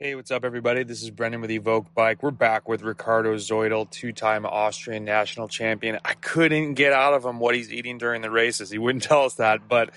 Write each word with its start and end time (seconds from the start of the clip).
Hey, 0.00 0.14
what's 0.14 0.30
up, 0.30 0.44
everybody? 0.44 0.84
This 0.84 1.02
is 1.02 1.10
Brendan 1.10 1.40
with 1.40 1.50
Evoke 1.50 1.92
Bike. 1.92 2.22
We're 2.22 2.30
back 2.30 2.68
with 2.68 2.82
Riccardo 2.82 3.34
Zoidl, 3.34 3.90
two 3.90 4.12
time 4.12 4.46
Austrian 4.46 5.04
national 5.04 5.48
champion. 5.48 5.98
I 6.04 6.14
couldn't 6.14 6.74
get 6.74 6.92
out 6.92 7.14
of 7.14 7.24
him 7.24 7.40
what 7.40 7.56
he's 7.56 7.72
eating 7.72 7.98
during 7.98 8.22
the 8.22 8.30
races. 8.30 8.70
He 8.70 8.78
wouldn't 8.78 9.02
tell 9.08 9.24
us 9.24 9.34
that, 9.34 9.66
but 9.66 9.90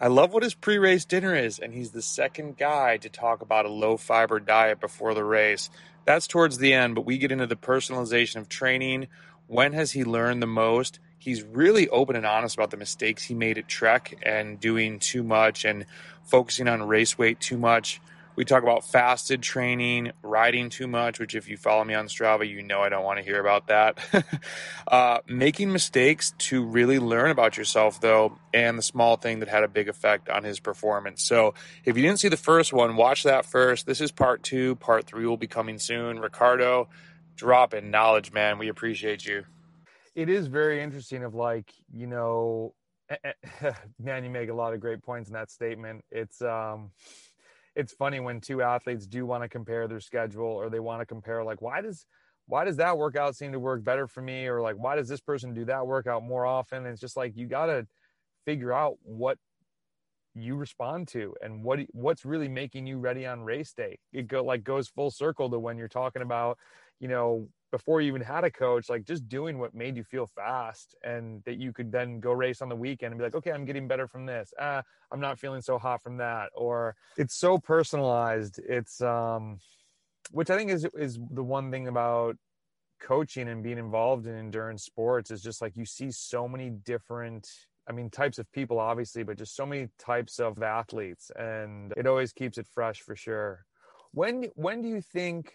I 0.00 0.06
love 0.06 0.32
what 0.32 0.44
his 0.44 0.54
pre 0.54 0.78
race 0.78 1.04
dinner 1.04 1.34
is, 1.34 1.58
and 1.58 1.74
he's 1.74 1.90
the 1.90 2.00
second 2.00 2.58
guy 2.58 2.98
to 2.98 3.08
talk 3.08 3.42
about 3.42 3.66
a 3.66 3.70
low 3.70 3.96
fiber 3.96 4.38
diet 4.38 4.78
before 4.78 5.14
the 5.14 5.24
race. 5.24 5.68
That's 6.04 6.28
towards 6.28 6.58
the 6.58 6.72
end, 6.72 6.94
but 6.94 7.04
we 7.04 7.18
get 7.18 7.32
into 7.32 7.48
the 7.48 7.56
personalization 7.56 8.36
of 8.36 8.48
training. 8.48 9.08
When 9.48 9.72
has 9.72 9.90
he 9.90 10.04
learned 10.04 10.40
the 10.40 10.46
most? 10.46 11.00
He's 11.18 11.42
really 11.42 11.88
open 11.88 12.14
and 12.14 12.24
honest 12.24 12.54
about 12.54 12.70
the 12.70 12.76
mistakes 12.76 13.24
he 13.24 13.34
made 13.34 13.58
at 13.58 13.66
Trek 13.66 14.16
and 14.22 14.60
doing 14.60 15.00
too 15.00 15.24
much 15.24 15.64
and 15.64 15.86
focusing 16.22 16.68
on 16.68 16.84
race 16.84 17.18
weight 17.18 17.40
too 17.40 17.58
much 17.58 18.00
we 18.40 18.46
talk 18.46 18.62
about 18.62 18.86
fasted 18.86 19.42
training, 19.42 20.12
riding 20.22 20.70
too 20.70 20.86
much, 20.86 21.20
which 21.20 21.34
if 21.34 21.46
you 21.46 21.58
follow 21.58 21.84
me 21.84 21.92
on 21.92 22.06
Strava, 22.06 22.48
you 22.48 22.62
know 22.62 22.80
I 22.80 22.88
don't 22.88 23.04
want 23.04 23.18
to 23.18 23.22
hear 23.22 23.38
about 23.38 23.66
that. 23.66 23.98
uh, 24.88 25.18
making 25.26 25.70
mistakes 25.70 26.32
to 26.38 26.64
really 26.64 26.98
learn 26.98 27.30
about 27.30 27.58
yourself, 27.58 28.00
though, 28.00 28.38
and 28.54 28.78
the 28.78 28.82
small 28.82 29.18
thing 29.18 29.40
that 29.40 29.50
had 29.50 29.62
a 29.62 29.68
big 29.68 29.90
effect 29.90 30.30
on 30.30 30.42
his 30.42 30.58
performance. 30.58 31.22
So 31.22 31.52
if 31.84 31.98
you 31.98 32.02
didn't 32.02 32.18
see 32.18 32.28
the 32.28 32.38
first 32.38 32.72
one, 32.72 32.96
watch 32.96 33.24
that 33.24 33.44
first. 33.44 33.84
This 33.84 34.00
is 34.00 34.10
part 34.10 34.42
two. 34.42 34.74
Part 34.76 35.04
three 35.04 35.26
will 35.26 35.36
be 35.36 35.46
coming 35.46 35.78
soon. 35.78 36.18
Riccardo, 36.18 36.88
drop 37.36 37.74
in 37.74 37.90
knowledge, 37.90 38.32
man. 38.32 38.56
We 38.56 38.70
appreciate 38.70 39.26
you. 39.26 39.44
It 40.14 40.30
is 40.30 40.46
very 40.46 40.82
interesting 40.82 41.24
of 41.24 41.34
like, 41.34 41.70
you 41.92 42.06
know, 42.06 42.72
man, 44.02 44.24
you 44.24 44.30
make 44.30 44.48
a 44.48 44.54
lot 44.54 44.72
of 44.72 44.80
great 44.80 45.02
points 45.02 45.28
in 45.28 45.34
that 45.34 45.50
statement. 45.50 46.06
It's, 46.10 46.40
um, 46.40 46.90
it's 47.76 47.92
funny 47.92 48.20
when 48.20 48.40
two 48.40 48.62
athletes 48.62 49.06
do 49.06 49.24
want 49.26 49.42
to 49.42 49.48
compare 49.48 49.86
their 49.88 50.00
schedule 50.00 50.46
or 50.46 50.68
they 50.70 50.80
want 50.80 51.00
to 51.00 51.06
compare 51.06 51.44
like 51.44 51.62
why 51.62 51.80
does 51.80 52.06
why 52.46 52.64
does 52.64 52.76
that 52.78 52.98
workout 52.98 53.36
seem 53.36 53.52
to 53.52 53.60
work 53.60 53.84
better 53.84 54.08
for 54.08 54.22
me? 54.22 54.46
or 54.46 54.60
like 54.60 54.76
why 54.76 54.96
does 54.96 55.08
this 55.08 55.20
person 55.20 55.54
do 55.54 55.64
that 55.66 55.86
workout 55.86 56.24
more 56.24 56.44
often? 56.44 56.78
And 56.78 56.88
it's 56.88 57.00
just 57.00 57.16
like 57.16 57.36
you 57.36 57.46
got 57.46 57.66
to 57.66 57.86
figure 58.44 58.72
out 58.72 58.96
what 59.02 59.38
you 60.34 60.56
respond 60.56 61.08
to 61.08 61.34
and 61.42 61.62
what 61.62 61.80
what's 61.92 62.24
really 62.24 62.48
making 62.48 62.86
you 62.86 62.98
ready 62.98 63.26
on 63.26 63.42
race 63.42 63.72
day. 63.72 63.98
It 64.12 64.26
go 64.26 64.44
like 64.44 64.64
goes 64.64 64.88
full 64.88 65.10
circle 65.10 65.48
to 65.50 65.58
when 65.58 65.78
you're 65.78 65.88
talking 65.88 66.22
about 66.22 66.58
you 66.98 67.08
know 67.08 67.48
before 67.70 68.00
you 68.00 68.08
even 68.08 68.22
had 68.22 68.44
a 68.44 68.50
coach, 68.50 68.88
like 68.88 69.04
just 69.04 69.28
doing 69.28 69.58
what 69.58 69.74
made 69.74 69.96
you 69.96 70.04
feel 70.04 70.26
fast 70.26 70.94
and 71.04 71.42
that 71.44 71.58
you 71.58 71.72
could 71.72 71.92
then 71.92 72.20
go 72.20 72.32
race 72.32 72.62
on 72.62 72.68
the 72.68 72.76
weekend 72.76 73.12
and 73.12 73.18
be 73.18 73.24
like, 73.24 73.34
okay, 73.34 73.52
I'm 73.52 73.64
getting 73.64 73.86
better 73.86 74.08
from 74.08 74.26
this. 74.26 74.52
Ah, 74.58 74.82
I'm 75.12 75.20
not 75.20 75.38
feeling 75.38 75.60
so 75.60 75.78
hot 75.78 76.02
from 76.02 76.16
that. 76.18 76.50
Or 76.54 76.96
it's 77.16 77.34
so 77.34 77.58
personalized. 77.58 78.58
It's, 78.58 79.00
um, 79.00 79.58
which 80.30 80.50
I 80.50 80.56
think 80.56 80.70
is, 80.70 80.86
is 80.94 81.18
the 81.30 81.44
one 81.44 81.70
thing 81.70 81.88
about 81.88 82.36
coaching 83.00 83.48
and 83.48 83.62
being 83.62 83.78
involved 83.78 84.26
in 84.26 84.34
endurance 84.34 84.84
sports 84.84 85.30
is 85.30 85.42
just 85.42 85.62
like 85.62 85.72
you 85.76 85.86
see 85.86 86.10
so 86.10 86.46
many 86.46 86.70
different 86.70 87.48
I 87.88 87.92
mean, 87.92 88.08
types 88.08 88.38
of 88.38 88.50
people, 88.52 88.78
obviously, 88.78 89.24
but 89.24 89.36
just 89.36 89.56
so 89.56 89.66
many 89.66 89.88
types 89.98 90.38
of 90.38 90.62
athletes, 90.62 91.32
and 91.34 91.92
it 91.96 92.06
always 92.06 92.32
keeps 92.32 92.56
it 92.56 92.68
fresh 92.72 93.00
for 93.00 93.16
sure. 93.16 93.64
When 94.12 94.44
when 94.54 94.80
do 94.80 94.88
you 94.88 95.00
think? 95.00 95.54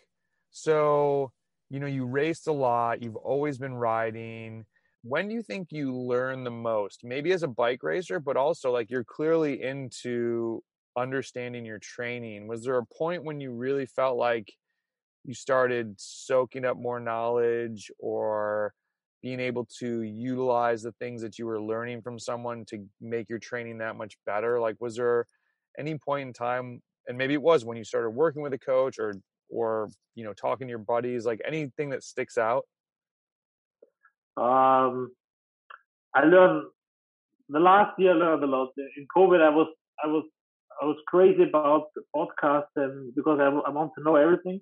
So 0.51 1.31
you 1.69 1.79
know, 1.79 1.87
you 1.87 2.05
raced 2.05 2.47
a 2.47 2.51
lot, 2.51 3.01
you've 3.01 3.15
always 3.15 3.57
been 3.57 3.75
riding. 3.75 4.65
When 5.03 5.27
do 5.27 5.35
you 5.35 5.43
think 5.43 5.69
you 5.71 5.95
learn 5.95 6.43
the 6.43 6.51
most? 6.51 7.01
Maybe 7.03 7.31
as 7.31 7.43
a 7.43 7.47
bike 7.47 7.83
racer, 7.83 8.19
but 8.19 8.37
also 8.37 8.71
like 8.71 8.89
you're 8.89 9.03
clearly 9.03 9.61
into 9.61 10.63
understanding 10.97 11.65
your 11.65 11.79
training. 11.79 12.47
Was 12.47 12.63
there 12.63 12.77
a 12.77 12.85
point 12.85 13.23
when 13.23 13.39
you 13.39 13.51
really 13.51 13.85
felt 13.85 14.17
like 14.17 14.53
you 15.23 15.33
started 15.33 15.95
soaking 15.99 16.65
up 16.65 16.77
more 16.77 16.99
knowledge 16.99 17.91
or 17.99 18.73
being 19.21 19.39
able 19.39 19.65
to 19.79 20.01
utilize 20.03 20.83
the 20.83 20.91
things 20.93 21.21
that 21.21 21.39
you 21.39 21.45
were 21.47 21.61
learning 21.61 22.01
from 22.01 22.19
someone 22.19 22.63
to 22.65 22.85
make 23.01 23.29
your 23.29 23.39
training 23.39 23.79
that 23.79 23.95
much 23.95 24.17
better? 24.25 24.59
Like, 24.59 24.75
was 24.79 24.95
there 24.95 25.27
any 25.77 25.97
point 25.97 26.27
in 26.27 26.33
time, 26.33 26.81
and 27.07 27.17
maybe 27.17 27.33
it 27.33 27.41
was 27.41 27.65
when 27.65 27.77
you 27.77 27.83
started 27.83 28.11
working 28.11 28.41
with 28.41 28.53
a 28.53 28.59
coach 28.59 28.99
or 28.99 29.15
or 29.49 29.89
you 30.15 30.23
know 30.23 30.33
talking 30.33 30.67
to 30.67 30.69
your 30.69 30.79
buddies 30.79 31.25
like 31.25 31.41
anything 31.45 31.89
that 31.89 32.03
sticks 32.03 32.37
out? 32.37 32.63
Um 34.37 35.11
i 36.13 36.23
learned 36.23 36.63
the 37.49 37.59
last 37.59 37.99
year 37.99 38.11
i 38.11 38.15
learned 38.15 38.43
a 38.43 38.47
lot. 38.47 38.69
In 38.77 39.07
covid 39.15 39.41
i 39.41 39.49
was 39.49 39.67
i 40.03 40.07
was 40.07 40.23
i 40.81 40.85
was 40.85 40.97
crazy 41.07 41.43
about 41.43 41.87
the 41.95 42.03
podcast 42.15 42.67
and 42.75 43.13
because 43.15 43.39
I, 43.39 43.47
I 43.47 43.69
want 43.69 43.91
to 43.97 44.03
know 44.03 44.15
everything. 44.15 44.61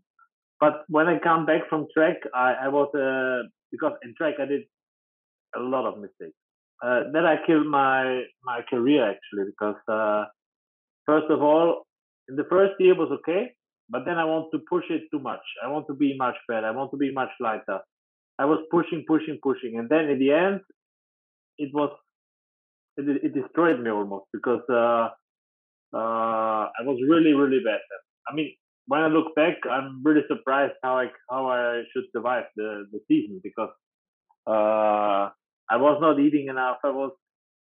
But 0.60 0.84
when 0.88 1.08
i 1.08 1.18
come 1.20 1.46
back 1.46 1.70
from 1.70 1.88
Trek 1.94 2.18
i 2.34 2.54
i 2.66 2.68
was 2.68 2.90
uh 2.96 3.48
because 3.72 3.94
in 4.04 4.14
Trek 4.18 4.36
i 4.40 4.46
did 4.46 4.64
a 5.56 5.60
lot 5.60 5.86
of 5.86 6.00
mistakes. 6.00 6.38
Uh, 6.84 7.04
then 7.14 7.26
i 7.26 7.38
killed 7.46 7.68
my 7.68 8.24
my 8.44 8.62
career 8.70 9.10
actually 9.10 9.46
because 9.52 9.82
uh 9.88 10.26
first 11.06 11.30
of 11.30 11.42
all 11.42 11.86
in 12.30 12.36
the 12.36 12.46
first 12.50 12.74
year 12.80 12.96
was 12.96 13.12
okay 13.12 13.54
but 13.90 14.06
then 14.06 14.18
I 14.18 14.26
want 14.26 14.48
to 14.54 14.60
push 14.70 14.86
it 14.90 15.04
too 15.12 15.20
much. 15.20 15.44
I 15.64 15.68
want 15.68 15.88
to 15.88 15.94
be 15.94 16.16
much 16.18 16.36
better. 16.48 16.66
I 16.66 16.72
want 16.72 16.92
to 16.92 16.98
be 16.98 17.12
much 17.12 17.30
lighter. 17.40 17.80
I 18.40 18.46
was 18.46 18.60
pushing, 18.72 19.04
pushing, 19.08 19.40
pushing, 19.44 19.78
and 19.78 19.90
then 19.90 20.10
in 20.10 20.20
the 20.20 20.32
end, 20.32 20.62
it 21.58 21.72
was 21.74 21.92
it, 22.98 23.06
it 23.24 23.34
destroyed 23.34 23.80
me 23.80 23.92
almost 23.92 24.26
because 24.34 24.62
uh, 24.70 25.10
uh, 25.96 26.70
I 26.74 26.82
was 26.82 27.00
really, 27.08 27.34
really 27.34 27.62
bad. 27.64 27.80
I 28.28 28.34
mean, 28.34 28.54
when 28.88 29.02
I 29.02 29.08
look 29.08 29.36
back, 29.36 29.58
I'm 29.70 30.02
really 30.04 30.24
surprised 30.28 30.74
how 30.84 30.98
I 30.98 31.08
how 31.30 31.48
I 31.48 31.84
should 31.94 32.06
survive 32.16 32.46
the 32.56 32.86
the 32.92 33.00
season 33.08 33.40
because 33.44 33.70
uh, 34.48 35.30
I 35.70 35.78
was 35.78 36.00
not 36.02 36.20
eating 36.20 36.48
enough. 36.50 36.78
I 36.84 36.90
was 36.90 37.12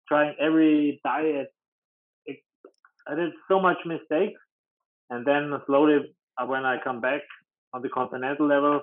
trying 0.08 0.36
every 0.40 1.00
diet. 1.04 1.48
I 3.08 3.16
did 3.16 3.32
so 3.48 3.60
much 3.60 3.78
mistakes 3.86 4.40
and 5.10 5.26
then 5.26 5.52
slowly, 5.66 5.98
uh, 6.40 6.46
when 6.46 6.66
I 6.66 6.78
come 6.84 7.02
back 7.02 7.22
on 7.74 7.82
the 7.82 7.90
continental 7.90 8.48
level, 8.48 8.82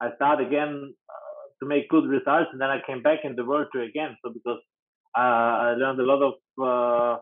I 0.00 0.14
start 0.16 0.40
again 0.40 0.94
uh, 1.08 1.44
to 1.60 1.68
make 1.68 1.88
good 1.88 2.04
results. 2.06 2.50
And 2.52 2.60
then 2.60 2.68
I 2.68 2.78
came 2.86 3.02
back 3.02 3.20
in 3.24 3.36
the 3.36 3.44
World 3.44 3.68
Tour 3.72 3.82
again. 3.82 4.16
So 4.24 4.32
because 4.32 4.60
uh, 5.16 5.20
I 5.20 5.74
learned 5.78 6.00
a 6.00 6.04
lot 6.04 6.22
of 6.22 6.34
uh, 6.62 7.20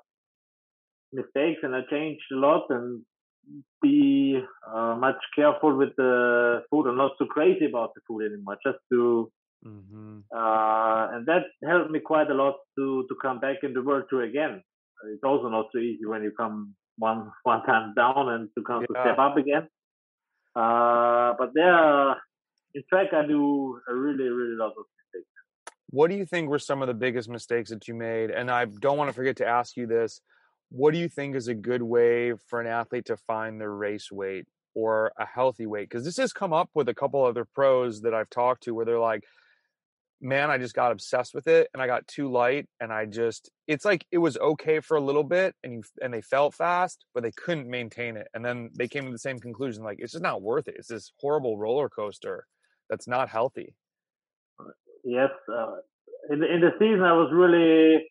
mistakes 1.13 1.61
and 1.63 1.75
I 1.75 1.81
changed 1.91 2.23
a 2.33 2.37
lot 2.37 2.67
and 2.71 3.03
be 3.83 4.41
uh, 4.73 4.97
much 4.99 5.17
careful 5.35 5.77
with 5.77 5.91
the 5.97 6.63
food 6.71 6.87
and 6.87 6.97
not 6.97 7.13
too 7.19 7.27
crazy 7.27 7.67
about 7.67 7.93
the 7.95 8.01
food 8.09 8.25
anymore. 8.25 8.57
Just 8.65 8.79
to 8.93 9.31
mm-hmm. 9.67 10.19
uh, 10.35 11.17
and 11.17 11.27
that 11.27 11.43
helped 11.67 11.91
me 11.91 12.01
quite 12.01 12.31
a 12.31 12.35
lot 12.35 12.55
to 12.79 13.05
to 13.09 13.15
come 13.21 13.41
back 13.41 13.57
in 13.63 13.73
the 13.75 13.83
World 13.83 14.05
Tour 14.09 14.23
again. 14.23 14.63
It's 15.13 15.25
also 15.25 15.49
not 15.49 15.67
so 15.73 15.79
easy 15.79 16.07
when 16.07 16.23
you 16.23 16.33
come 16.39 16.77
one 16.99 17.31
one 17.43 17.63
time 17.65 17.95
down 17.95 18.29
and 18.29 18.49
to 18.57 18.63
come 18.65 18.83
yeah. 18.83 19.03
to 19.03 19.09
step 19.09 19.19
up 19.19 19.37
again. 19.37 19.69
Uh, 20.55 21.35
but 21.39 21.51
there, 21.55 22.11
in 22.75 22.83
fact, 22.91 23.15
I 23.15 23.27
do 23.27 23.81
a 23.89 23.95
really 23.95 24.29
really 24.29 24.57
lot 24.57 24.73
of 24.79 24.85
mistakes. 24.97 25.29
What 25.91 26.11
do 26.11 26.17
you 26.17 26.27
think 26.27 26.49
were 26.49 26.59
some 26.59 26.83
of 26.83 26.89
the 26.89 26.95
biggest 26.95 27.29
mistakes 27.29 27.71
that 27.71 27.89
you 27.89 27.95
made? 27.95 28.31
And 28.31 28.51
I 28.51 28.65
don't 28.65 28.97
want 28.97 29.09
to 29.09 29.15
forget 29.15 29.37
to 29.37 29.47
ask 29.47 29.77
you 29.77 29.87
this: 29.87 30.21
What 30.71 30.93
do 30.93 30.99
you 30.99 31.09
think 31.09 31.37
is 31.37 31.49
a 31.49 31.55
good 31.55 31.83
way 31.83 32.35
for 32.49 32.61
an 32.61 32.67
athlete 32.67 33.07
to 33.07 33.17
find 33.17 33.61
their 33.61 33.75
race 33.75 34.11
weight 34.11 34.47
or 34.75 35.13
a 35.19 35.27
healthy 35.27 35.67
weight? 35.67 35.89
Because 35.89 36.05
this 36.05 36.17
has 36.19 36.33
come 36.33 36.53
up 36.53 36.71
with 36.75 36.89
a 36.89 36.95
couple 36.95 37.25
other 37.25 37.47
pros 37.55 38.03
that 38.03 38.15
I've 38.15 38.31
talked 38.31 38.65
to, 38.65 38.75
where 38.75 38.85
they're 38.85 38.99
like 38.99 39.25
man, 40.23 40.51
I 40.51 40.59
just 40.59 40.75
got 40.75 40.93
obsessed 40.93 41.35
with 41.35 41.49
it 41.49 41.69
and 41.75 41.83
I 41.83 41.87
got 41.87 42.07
too 42.07 42.31
light 42.31 42.69
and 42.81 42.93
I 42.93 43.07
just 43.07 43.51
it's 43.67 43.85
like 43.85 44.07
it 44.13 44.19
was 44.19 44.39
okay 44.39 44.81
for 44.81 44.97
a 44.97 45.01
little 45.01 45.25
bit 45.25 45.55
and 45.65 45.73
you 45.73 45.83
and 46.01 46.15
they 46.15 46.23
felt 46.23 46.55
fast, 46.55 47.05
but 47.13 47.23
they 47.23 47.33
couldn't 47.33 47.69
maintain 47.69 48.17
it. 48.17 48.29
And 48.33 48.45
then 48.45 48.71
they 48.75 48.89
came 48.89 49.05
to 49.05 49.11
the 49.11 49.19
same 49.19 49.41
conclusion 49.41 49.83
like 49.83 49.99
it's 50.01 50.13
just 50.13 50.23
not 50.23 50.41
worth 50.41 50.69
it. 50.69 50.77
It's 50.79 50.89
this 50.89 51.13
horrible 51.19 51.59
roller 51.59 51.89
coaster 51.89 52.47
that's 52.89 53.09
not 53.09 53.29
healthy. 53.29 53.75
Yes, 55.05 55.31
uh, 55.53 55.75
in 56.31 56.43
in 56.45 56.61
the 56.61 56.71
season 56.79 57.03
I 57.03 57.15
was 57.15 57.31
really 57.33 58.07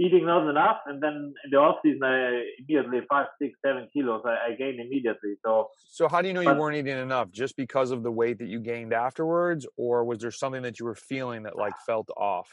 eating 0.00 0.24
not 0.24 0.48
enough, 0.48 0.78
and 0.86 1.02
then 1.02 1.34
in 1.44 1.50
the 1.50 1.58
off 1.58 1.76
season, 1.84 2.02
I 2.02 2.42
immediately 2.58 3.00
five, 3.08 3.26
six, 3.40 3.52
seven 3.64 3.86
kilos 3.92 4.22
I, 4.24 4.52
I 4.52 4.54
gained 4.56 4.80
immediately. 4.80 5.34
So, 5.44 5.68
so 5.90 6.08
how 6.08 6.22
do 6.22 6.28
you 6.28 6.34
know 6.34 6.42
but, 6.42 6.54
you 6.54 6.58
weren't 6.58 6.76
eating 6.76 6.98
enough? 6.98 7.30
Just 7.30 7.56
because 7.56 7.90
of 7.90 8.02
the 8.02 8.10
weight 8.10 8.38
that 8.38 8.48
you 8.48 8.60
gained 8.60 8.94
afterwards, 8.94 9.66
or 9.76 10.04
was 10.04 10.18
there 10.20 10.30
something 10.30 10.62
that 10.62 10.80
you 10.80 10.86
were 10.86 10.94
feeling 10.94 11.42
that 11.42 11.56
like 11.56 11.74
felt 11.86 12.08
off? 12.16 12.48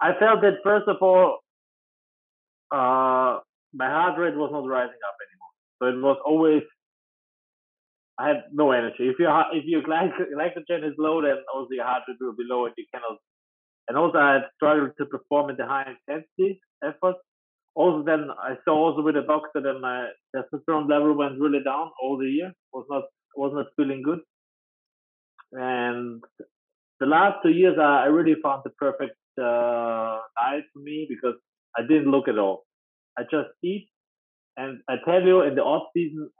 I 0.00 0.10
felt 0.18 0.40
that 0.42 0.58
first 0.64 0.88
of 0.88 0.96
all, 1.00 1.38
uh, 2.72 3.38
my 3.72 3.88
heart 3.88 4.18
rate 4.18 4.34
was 4.34 4.50
not 4.52 4.66
rising 4.66 5.02
up 5.08 5.16
anymore. 5.22 5.52
So 5.78 5.86
it 5.88 6.02
was 6.02 6.18
always 6.26 6.62
I 8.18 8.28
had 8.28 8.36
no 8.52 8.72
energy. 8.72 9.08
If 9.10 9.18
your 9.18 9.30
if 9.52 9.64
your 9.64 9.82
glycogen 9.82 10.84
is 10.88 10.94
low, 10.98 11.22
then 11.22 11.38
also 11.54 11.70
your 11.70 11.84
heart 11.84 12.02
rate 12.08 12.16
will 12.20 12.34
be 12.34 12.44
low, 12.48 12.66
and 12.66 12.74
you 12.76 12.84
cannot 12.92 13.18
and 13.88 13.96
also 13.98 14.18
I 14.18 14.40
struggled 14.56 14.92
to 14.98 15.06
perform 15.06 15.50
in 15.50 15.56
the 15.56 15.66
high 15.66 15.94
intensity 15.94 16.60
efforts. 16.82 17.18
also 17.74 18.04
then 18.04 18.28
I 18.38 18.54
saw 18.64 18.74
also 18.74 19.02
with 19.02 19.16
the 19.16 19.22
doctor 19.22 19.60
that 19.60 19.80
my 19.80 20.08
testosterone 20.34 20.88
level 20.88 21.14
went 21.14 21.40
really 21.40 21.62
down 21.64 21.90
all 22.02 22.16
the 22.18 22.28
year. 22.28 22.52
Was 22.72 22.86
not 22.88 23.04
was 23.36 23.52
not 23.54 23.66
feeling 23.76 24.02
good. 24.02 24.20
And 25.52 26.22
the 27.00 27.06
last 27.06 27.42
two 27.42 27.50
years, 27.50 27.76
I, 27.78 28.04
I 28.04 28.06
really 28.06 28.36
found 28.42 28.62
the 28.64 28.70
perfect 28.70 29.16
uh, 29.38 30.18
diet 30.36 30.64
for 30.72 30.80
me 30.82 31.06
because 31.08 31.34
I 31.76 31.82
didn't 31.82 32.10
look 32.10 32.28
at 32.28 32.38
all. 32.38 32.64
I 33.18 33.22
just 33.22 33.50
eat, 33.62 33.88
and 34.56 34.80
I 34.88 34.96
tell 35.04 35.22
you, 35.22 35.42
in 35.42 35.54
the 35.54 35.62
off 35.62 35.88
season, 35.96 36.30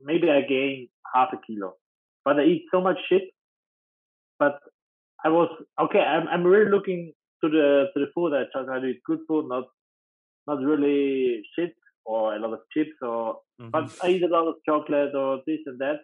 maybe 0.00 0.30
I 0.30 0.42
gain 0.42 0.88
half 1.14 1.30
a 1.32 1.38
kilo, 1.46 1.74
but 2.24 2.38
I 2.38 2.44
eat 2.44 2.66
so 2.70 2.80
much 2.80 2.98
shit. 3.08 3.22
But 4.38 4.60
I 5.24 5.28
was 5.28 5.50
okay. 5.80 6.00
I'm 6.00 6.28
I'm 6.28 6.44
really 6.44 6.70
looking 6.70 7.12
to 7.42 7.48
the 7.50 7.86
to 7.94 8.00
the 8.00 8.06
food. 8.14 8.32
I 8.34 8.44
try 8.52 8.80
to 8.80 8.86
eat 8.86 9.02
good 9.04 9.20
food, 9.26 9.48
not 9.48 9.64
not 10.46 10.62
really 10.62 11.42
shit 11.56 11.74
or 12.04 12.34
a 12.34 12.38
lot 12.38 12.52
of 12.52 12.60
chips 12.72 12.96
or. 13.02 13.40
Mm-hmm. 13.60 13.70
But 13.70 13.92
I 14.02 14.10
eat 14.10 14.22
a 14.22 14.28
lot 14.28 14.48
of 14.48 14.54
chocolate 14.64 15.14
or 15.14 15.40
this 15.46 15.58
and 15.66 15.78
that. 15.80 16.00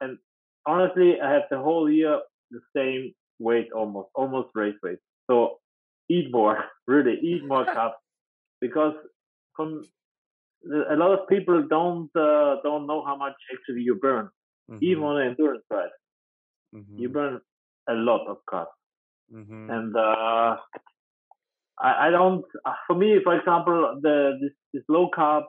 And 0.00 0.18
honestly, 0.66 1.20
I 1.20 1.32
have 1.32 1.42
the 1.50 1.58
whole 1.58 1.90
year 1.90 2.20
the 2.50 2.60
same 2.76 3.14
weight 3.38 3.68
almost, 3.74 4.08
almost 4.14 4.48
race 4.54 4.76
weight. 4.82 4.98
So 5.30 5.58
eat 6.08 6.30
more, 6.30 6.64
really 6.86 7.18
eat 7.22 7.44
more 7.44 7.64
carbs 7.76 8.00
because 8.60 8.94
from 9.56 9.84
a 10.64 10.96
lot 10.96 11.18
of 11.18 11.28
people 11.28 11.62
don't 11.68 12.10
uh, 12.16 12.56
don't 12.62 12.86
know 12.86 13.04
how 13.04 13.16
much 13.16 13.34
actually 13.52 13.82
you 13.82 13.94
burn, 13.96 14.28
mm-hmm. 14.70 14.78
even 14.82 15.04
on 15.04 15.16
the 15.18 15.24
endurance 15.24 15.64
ride. 15.70 15.88
Mm-hmm. 16.74 16.98
You 16.98 17.08
burn 17.08 17.40
a 17.88 17.94
lot 17.94 18.26
of 18.28 18.38
carbs, 18.50 18.66
mm-hmm. 19.34 19.70
and 19.70 19.96
uh, 19.96 20.56
I, 21.78 22.08
I, 22.08 22.10
don't. 22.10 22.44
Uh, 22.64 22.72
for 22.86 22.96
me, 22.96 23.18
for 23.22 23.36
example, 23.38 23.98
the 24.02 24.38
this, 24.40 24.52
this 24.72 24.82
low 24.88 25.10
carb 25.16 25.44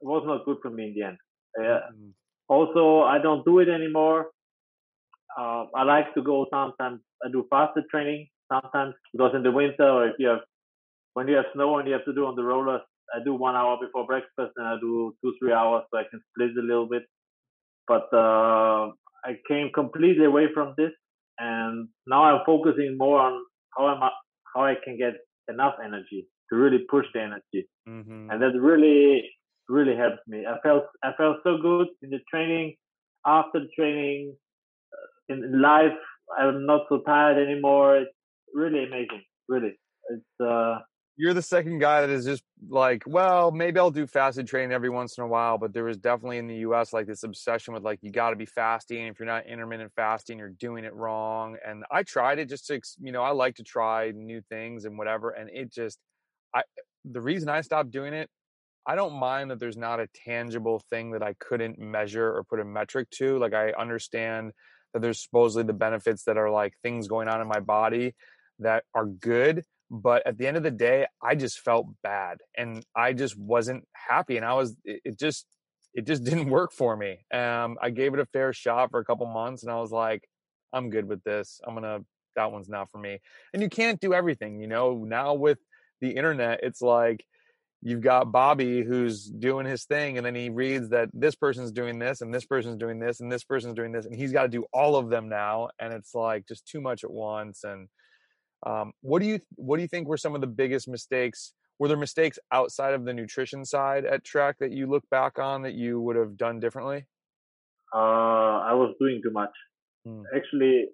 was 0.00 0.22
not 0.26 0.44
good 0.44 0.58
for 0.62 0.70
me 0.70 0.88
in 0.88 0.94
the 0.94 1.02
end. 1.06 1.18
Uh, 1.58 1.80
also, 2.48 3.02
I 3.02 3.18
don't 3.18 3.44
do 3.44 3.58
it 3.58 3.68
anymore. 3.68 4.26
Uh, 5.38 5.64
I 5.74 5.82
like 5.82 6.14
to 6.14 6.22
go 6.22 6.46
sometimes. 6.50 7.00
I 7.24 7.30
do 7.30 7.46
fasted 7.50 7.84
training 7.90 8.28
sometimes 8.52 8.94
because 9.12 9.32
in 9.34 9.42
the 9.42 9.50
winter 9.50 9.88
or 9.88 10.08
if 10.08 10.14
you 10.18 10.28
have 10.28 10.40
when 11.14 11.28
you 11.28 11.36
have 11.36 11.46
snow 11.54 11.78
and 11.78 11.88
you 11.88 11.94
have 11.94 12.04
to 12.04 12.14
do 12.14 12.26
on 12.26 12.36
the 12.36 12.42
rollers, 12.42 12.82
I 13.14 13.24
do 13.24 13.34
one 13.34 13.56
hour 13.56 13.78
before 13.80 14.06
breakfast 14.06 14.52
and 14.56 14.66
I 14.66 14.76
do 14.80 15.14
two 15.22 15.32
three 15.40 15.52
hours 15.52 15.84
so 15.90 15.98
I 15.98 16.04
can 16.10 16.20
split 16.30 16.50
a 16.58 16.66
little 16.66 16.86
bit. 16.86 17.04
But 17.88 18.12
uh, 18.12 18.92
I 19.24 19.38
came 19.48 19.70
completely 19.74 20.24
away 20.24 20.46
from 20.52 20.74
this, 20.76 20.92
and 21.38 21.88
now 22.06 22.24
I'm 22.24 22.40
focusing 22.46 22.96
more 22.98 23.20
on 23.20 23.42
how 23.76 23.86
I, 23.86 24.10
how 24.54 24.64
I 24.64 24.74
can 24.84 24.96
get 24.96 25.14
enough 25.48 25.74
energy 25.84 26.26
to 26.50 26.56
really 26.56 26.84
push 26.90 27.06
the 27.14 27.20
energy, 27.20 27.68
mm-hmm. 27.88 28.30
and 28.30 28.42
that 28.42 28.58
really 28.58 29.30
really 29.68 29.96
helps 29.96 30.22
me. 30.26 30.44
I 30.46 30.58
felt 30.62 30.84
I 31.02 31.12
felt 31.16 31.38
so 31.44 31.58
good 31.58 31.88
in 32.02 32.10
the 32.10 32.20
training, 32.30 32.74
after 33.26 33.60
the 33.60 33.68
training, 33.76 34.36
uh, 34.92 35.34
in 35.34 35.60
life. 35.60 35.98
I'm 36.38 36.66
not 36.66 36.86
so 36.88 37.02
tired 37.06 37.38
anymore. 37.38 37.98
It's 37.98 38.10
really 38.52 38.84
amazing. 38.84 39.22
Really, 39.48 39.78
it's. 40.10 40.40
uh 40.40 40.78
you're 41.16 41.34
the 41.34 41.42
second 41.42 41.78
guy 41.78 42.02
that 42.02 42.10
is 42.10 42.24
just 42.24 42.42
like, 42.68 43.02
well, 43.06 43.50
maybe 43.50 43.78
I'll 43.78 43.90
do 43.90 44.06
fasted 44.06 44.46
training 44.46 44.72
every 44.72 44.90
once 44.90 45.16
in 45.16 45.24
a 45.24 45.26
while, 45.26 45.58
but 45.58 45.72
there 45.72 45.84
was 45.84 45.96
definitely 45.96 46.38
in 46.38 46.46
the 46.46 46.56
US 46.58 46.92
like 46.92 47.06
this 47.06 47.22
obsession 47.22 47.74
with 47.74 47.82
like 47.82 47.98
you 48.02 48.10
got 48.10 48.30
to 48.30 48.36
be 48.36 48.46
fasting. 48.46 49.06
If 49.06 49.18
you're 49.18 49.26
not 49.26 49.46
intermittent 49.46 49.92
fasting, 49.96 50.38
you're 50.38 50.50
doing 50.50 50.84
it 50.84 50.94
wrong. 50.94 51.56
And 51.66 51.84
I 51.90 52.02
tried 52.02 52.38
it 52.38 52.48
just 52.48 52.66
to, 52.66 52.80
you 53.00 53.12
know, 53.12 53.22
I 53.22 53.30
like 53.30 53.56
to 53.56 53.62
try 53.64 54.10
new 54.10 54.42
things 54.50 54.84
and 54.84 54.98
whatever. 54.98 55.30
And 55.30 55.48
it 55.50 55.72
just, 55.72 55.98
I, 56.54 56.62
the 57.04 57.20
reason 57.20 57.48
I 57.48 57.62
stopped 57.62 57.90
doing 57.90 58.12
it 58.12 58.28
I 58.86 58.94
don't 58.94 59.14
mind 59.18 59.50
that 59.50 59.58
there's 59.58 59.76
not 59.76 59.98
a 59.98 60.06
tangible 60.24 60.80
thing 60.90 61.10
that 61.10 61.22
I 61.22 61.34
couldn't 61.40 61.78
measure 61.78 62.28
or 62.36 62.44
put 62.44 62.60
a 62.60 62.64
metric 62.64 63.10
to. 63.16 63.36
Like 63.36 63.52
I 63.52 63.72
understand 63.72 64.52
that 64.92 65.02
there's 65.02 65.22
supposedly 65.22 65.64
the 65.64 65.72
benefits 65.72 66.22
that 66.24 66.36
are 66.36 66.50
like 66.50 66.74
things 66.82 67.08
going 67.08 67.26
on 67.26 67.40
in 67.40 67.48
my 67.48 67.58
body 67.58 68.14
that 68.60 68.84
are 68.94 69.06
good, 69.06 69.64
but 69.90 70.26
at 70.26 70.38
the 70.38 70.46
end 70.46 70.56
of 70.56 70.62
the 70.62 70.70
day, 70.70 71.06
I 71.22 71.34
just 71.34 71.60
felt 71.60 71.86
bad 72.02 72.38
and 72.56 72.84
I 72.94 73.12
just 73.12 73.38
wasn't 73.38 73.84
happy 73.92 74.36
and 74.36 74.44
I 74.44 74.54
was 74.54 74.76
it 74.84 75.18
just 75.18 75.46
it 75.94 76.06
just 76.06 76.24
didn't 76.28 76.50
work 76.50 76.72
for 76.72 76.96
me. 76.96 77.18
Um 77.32 77.76
I 77.80 77.90
gave 77.90 78.14
it 78.14 78.20
a 78.20 78.26
fair 78.26 78.52
shot 78.52 78.90
for 78.90 79.00
a 79.00 79.04
couple 79.04 79.26
months 79.26 79.62
and 79.62 79.72
I 79.72 79.80
was 79.80 79.92
like 79.92 80.28
I'm 80.72 80.90
good 80.90 81.08
with 81.08 81.22
this. 81.24 81.60
I'm 81.66 81.76
to 81.76 82.04
that 82.36 82.52
one's 82.52 82.68
not 82.68 82.90
for 82.90 82.98
me. 82.98 83.18
And 83.52 83.62
you 83.62 83.68
can't 83.68 84.00
do 84.00 84.14
everything, 84.14 84.60
you 84.60 84.66
know. 84.66 85.04
Now 85.04 85.34
with 85.34 85.58
the 86.00 86.10
internet, 86.10 86.60
it's 86.62 86.82
like 86.82 87.24
you've 87.82 88.02
got 88.02 88.30
Bobby 88.30 88.82
who's 88.82 89.24
doing 89.24 89.66
his 89.66 89.84
thing, 89.84 90.16
and 90.18 90.26
then 90.26 90.34
he 90.34 90.50
reads 90.50 90.90
that 90.90 91.08
this 91.12 91.34
person's 91.34 91.72
doing 91.72 91.98
this, 91.98 92.20
and 92.20 92.32
this 92.32 92.44
person's 92.44 92.76
doing 92.76 92.98
this, 93.00 93.20
and 93.20 93.32
this 93.32 93.44
person's 93.44 93.74
doing 93.74 93.92
this, 93.92 94.06
and 94.06 94.14
he's 94.14 94.32
got 94.32 94.42
to 94.42 94.48
do 94.48 94.64
all 94.72 94.96
of 94.96 95.08
them 95.08 95.28
now, 95.28 95.68
and 95.80 95.92
it's 95.92 96.14
like 96.14 96.46
just 96.46 96.66
too 96.66 96.80
much 96.80 97.02
at 97.02 97.10
once. 97.10 97.64
And 97.64 97.88
um, 98.66 98.92
what 99.00 99.22
do 99.22 99.28
you 99.28 99.40
what 99.54 99.76
do 99.76 99.82
you 99.82 99.88
think 99.88 100.08
were 100.08 100.16
some 100.16 100.34
of 100.34 100.40
the 100.40 100.46
biggest 100.46 100.88
mistakes? 100.88 101.52
Were 101.78 101.88
there 101.88 101.96
mistakes 101.96 102.38
outside 102.52 102.94
of 102.94 103.04
the 103.04 103.12
nutrition 103.12 103.64
side 103.64 104.04
at 104.04 104.24
Trek 104.24 104.56
that 104.60 104.72
you 104.72 104.86
look 104.86 105.04
back 105.10 105.38
on 105.38 105.62
that 105.62 105.74
you 105.74 106.00
would 106.00 106.16
have 106.16 106.36
done 106.36 106.58
differently? 106.58 107.04
Uh, 107.94 107.98
I 108.66 108.72
was 108.72 108.94
doing 108.98 109.20
too 109.22 109.30
much. 109.30 109.50
Hmm. 110.04 110.22
Actually, 110.34 110.86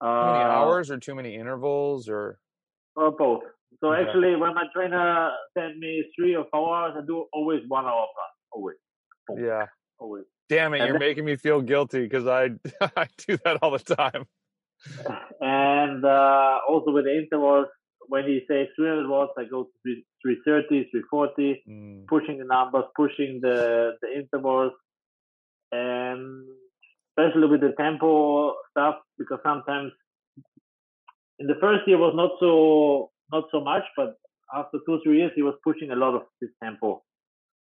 uh, 0.00 0.06
too 0.06 0.32
many 0.32 0.44
uh 0.44 0.48
hours 0.48 0.90
or 0.90 0.98
too 0.98 1.14
many 1.14 1.34
intervals 1.34 2.08
or? 2.08 2.38
Uh, 2.98 3.10
both. 3.10 3.42
So 3.80 3.92
okay. 3.92 4.02
actually, 4.02 4.36
when 4.36 4.54
my 4.54 4.64
trainer 4.74 5.30
sent 5.56 5.78
me 5.78 6.04
three 6.18 6.34
or 6.34 6.46
four 6.50 6.74
hours, 6.74 6.94
I 6.96 7.04
do 7.06 7.26
always 7.32 7.60
one 7.68 7.84
hour 7.84 8.06
plus, 8.14 8.30
always. 8.52 8.76
Yeah. 9.38 9.66
Always. 9.98 10.24
Damn 10.48 10.74
it, 10.74 10.80
and 10.80 10.88
you're 10.88 10.98
then, 10.98 11.08
making 11.08 11.24
me 11.24 11.36
feel 11.36 11.60
guilty 11.60 12.02
because 12.02 12.26
I 12.26 12.50
I 12.96 13.06
do 13.26 13.38
that 13.44 13.58
all 13.62 13.70
the 13.70 13.78
time. 13.78 14.26
And 15.40 16.04
uh, 16.04 16.58
also 16.68 16.92
with 16.92 17.04
the 17.04 17.16
intervals, 17.16 17.66
when 18.08 18.24
he 18.24 18.40
says 18.48 18.66
300 18.76 19.08
watts, 19.08 19.32
I 19.38 19.44
go 19.44 19.64
to 19.64 19.94
330, 20.22 20.90
340, 20.90 21.62
mm. 21.68 22.06
pushing 22.06 22.38
the 22.38 22.44
numbers, 22.44 22.84
pushing 22.96 23.40
the 23.40 23.92
the 24.02 24.08
intervals, 24.14 24.72
and 25.70 26.44
especially 27.10 27.48
with 27.48 27.60
the 27.60 27.74
tempo 27.78 28.54
stuff 28.70 28.96
because 29.18 29.38
sometimes 29.44 29.92
in 31.38 31.46
the 31.46 31.54
first 31.60 31.86
year 31.86 31.98
was 31.98 32.14
not 32.14 32.32
so 32.40 33.10
not 33.32 33.44
so 33.50 33.60
much, 33.60 33.82
but 33.96 34.16
after 34.54 34.78
two 34.86 35.00
three 35.02 35.18
years, 35.18 35.32
he 35.34 35.42
was 35.42 35.54
pushing 35.64 35.90
a 35.90 35.96
lot 35.96 36.14
of 36.14 36.22
his 36.40 36.50
tempo, 36.62 37.02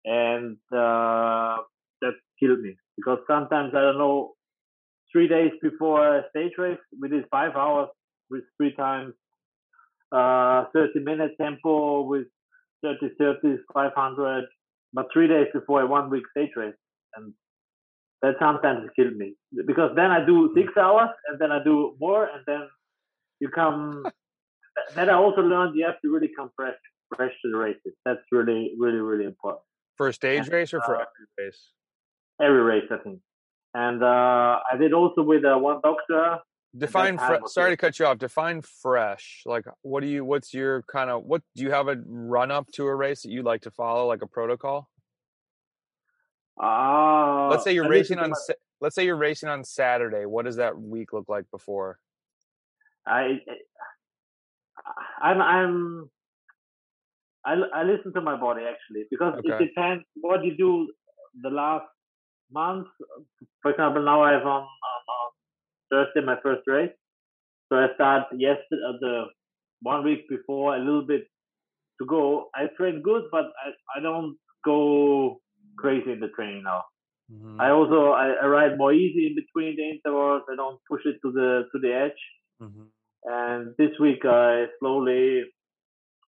and 0.05 0.57
uh, 0.73 1.57
that 2.03 2.15
killed 2.39 2.61
me 2.61 2.77
because 2.97 3.19
sometimes 3.27 3.73
I 3.75 3.81
don't 3.81 3.99
know. 3.99 4.33
Three 5.17 5.29
days 5.29 5.53
before 5.63 6.19
a 6.19 6.25
stage 6.29 6.53
race, 6.59 6.77
we 7.01 7.09
did 7.09 7.25
five 7.31 7.57
hours 7.57 7.89
with 8.29 8.43
three 8.59 8.75
times 8.75 9.15
uh, 10.13 10.65
30 10.75 11.01
minute 11.01 11.33
tempo 11.41 12.03
with 12.03 12.27
30 12.83 13.15
30 13.19 13.57
500 13.73 14.45
but 14.93 15.07
three 15.15 15.27
days 15.27 15.47
before 15.55 15.81
a 15.81 15.87
one 15.87 16.11
week 16.11 16.25
stage 16.37 16.51
race 16.55 16.75
and 17.15 17.33
that 18.21 18.35
sometimes 18.39 18.91
killed 18.95 19.17
me 19.17 19.35
because 19.67 19.91
then 19.97 20.11
i 20.11 20.25
do 20.25 20.53
six 20.55 20.69
hours 20.77 21.09
and 21.29 21.41
then 21.41 21.51
i 21.51 21.65
do 21.65 21.97
more 21.99 22.25
and 22.27 22.45
then 22.47 22.69
you 23.41 23.49
come 23.49 24.05
then 24.95 25.09
I 25.11 25.15
also 25.15 25.41
learned 25.41 25.75
you 25.77 25.87
have 25.87 26.01
to 26.03 26.13
really 26.13 26.31
compress 26.39 26.75
fresh, 27.15 27.33
to 27.43 27.51
the 27.51 27.57
races. 27.57 27.95
That's 28.05 28.21
really, 28.31 28.73
really, 28.79 28.99
really 28.99 29.25
important. 29.25 29.63
For 29.97 30.09
a 30.09 30.13
stage 30.13 30.49
race 30.49 30.75
or 30.75 30.81
for 30.83 30.97
uh, 30.97 31.05
every 31.05 31.47
race? 31.47 31.71
Every 32.41 32.63
race, 32.63 32.85
I 32.91 32.99
think. 32.99 33.21
And 33.77 34.03
uh, 34.03 34.59
I 34.73 34.79
did 34.79 34.95
also 34.95 35.23
with 35.23 35.45
uh, 35.45 35.59
one 35.59 35.81
doctor. 35.83 36.39
Define. 36.75 37.19
Fre- 37.19 37.47
sorry 37.47 37.73
to 37.73 37.77
cut 37.77 37.99
you 37.99 38.07
off. 38.07 38.17
Define 38.17 38.63
fresh. 38.63 39.43
Like, 39.45 39.67
what 39.83 40.01
do 40.01 40.07
you? 40.07 40.25
What's 40.25 40.55
your 40.55 40.83
kind 40.91 41.11
of? 41.11 41.25
What 41.25 41.43
do 41.55 41.63
you 41.63 41.71
have 41.71 41.89
a 41.89 41.97
run 42.07 42.51
up 42.51 42.69
to 42.73 42.87
a 42.87 42.95
race 42.95 43.23
that 43.23 43.31
you 43.31 43.43
like 43.43 43.61
to 43.63 43.71
follow, 43.71 44.07
like 44.07 44.23
a 44.23 44.27
protocol? 44.27 44.89
Uh, 46.59 47.49
let's 47.51 47.65
say 47.65 47.75
you're 47.75 47.89
racing 47.89 48.19
on. 48.19 48.33
Let's 48.81 48.95
say 48.95 49.05
you're 49.05 49.17
racing 49.17 49.51
on 49.51 49.63
Saturday. 49.63 50.25
What 50.25 50.47
does 50.47 50.57
that 50.57 50.81
week 50.81 51.13
look 51.13 51.29
like 51.29 51.45
before? 51.51 51.99
I 53.07 53.41
I'm 55.21 55.43
I'm 55.43 56.11
I, 57.45 57.57
I 57.75 57.83
listen 57.83 58.15
to 58.15 58.23
my 58.23 58.37
body 58.37 58.63
actually 58.63 59.05
because 59.11 59.35
okay. 59.39 59.65
it 59.65 59.69
depends 59.69 60.05
what 60.15 60.43
you 60.47 60.57
do 60.57 60.89
the 61.43 61.51
last 61.51 61.85
month. 62.53 62.87
For 63.63 63.71
example, 63.73 64.05
now 64.05 64.23
I 64.23 64.33
have 64.33 64.43
on, 64.43 64.63
on, 64.63 65.01
on 65.17 65.31
Thursday 65.91 66.25
my 66.25 66.37
first 66.43 66.63
race, 66.67 66.93
so 67.69 67.77
I 67.77 67.87
start 67.95 68.25
yesterday 68.33 68.83
uh, 68.89 68.93
the 69.01 69.25
one 69.83 70.05
week 70.05 70.29
before 70.29 70.77
a 70.77 70.79
little 70.79 71.07
bit 71.07 71.25
to 72.01 72.07
go. 72.07 72.49
I 72.55 72.67
train 72.77 73.03
good, 73.03 73.25
but 73.31 73.47
I, 73.65 73.99
I 73.99 74.03
don't 74.03 74.37
go 74.65 75.41
crazy 75.79 76.13
in 76.13 76.21
the 76.21 76.29
training 76.29 76.63
now. 76.65 76.83
Mm-hmm. 77.33 77.61
I 77.61 77.71
also 77.71 78.13
I, 78.13 78.35
I, 78.43 78.47
ride 78.47 78.79
more 78.79 78.93
easy 78.93 79.27
in 79.27 79.35
between 79.35 79.77
the 79.77 79.91
intervals. 79.91 80.43
I 80.51 80.55
don't 80.55 80.79
push 80.89 81.03
it 81.05 81.17
to 81.23 81.33
the 81.33 81.65
to 81.73 81.79
the 81.81 81.93
edge. 81.93 82.23
Mm-hmm. 82.63 82.85
And 83.25 83.75
this 83.79 83.91
week 84.01 84.25
I 84.25 84.67
slowly 84.79 85.43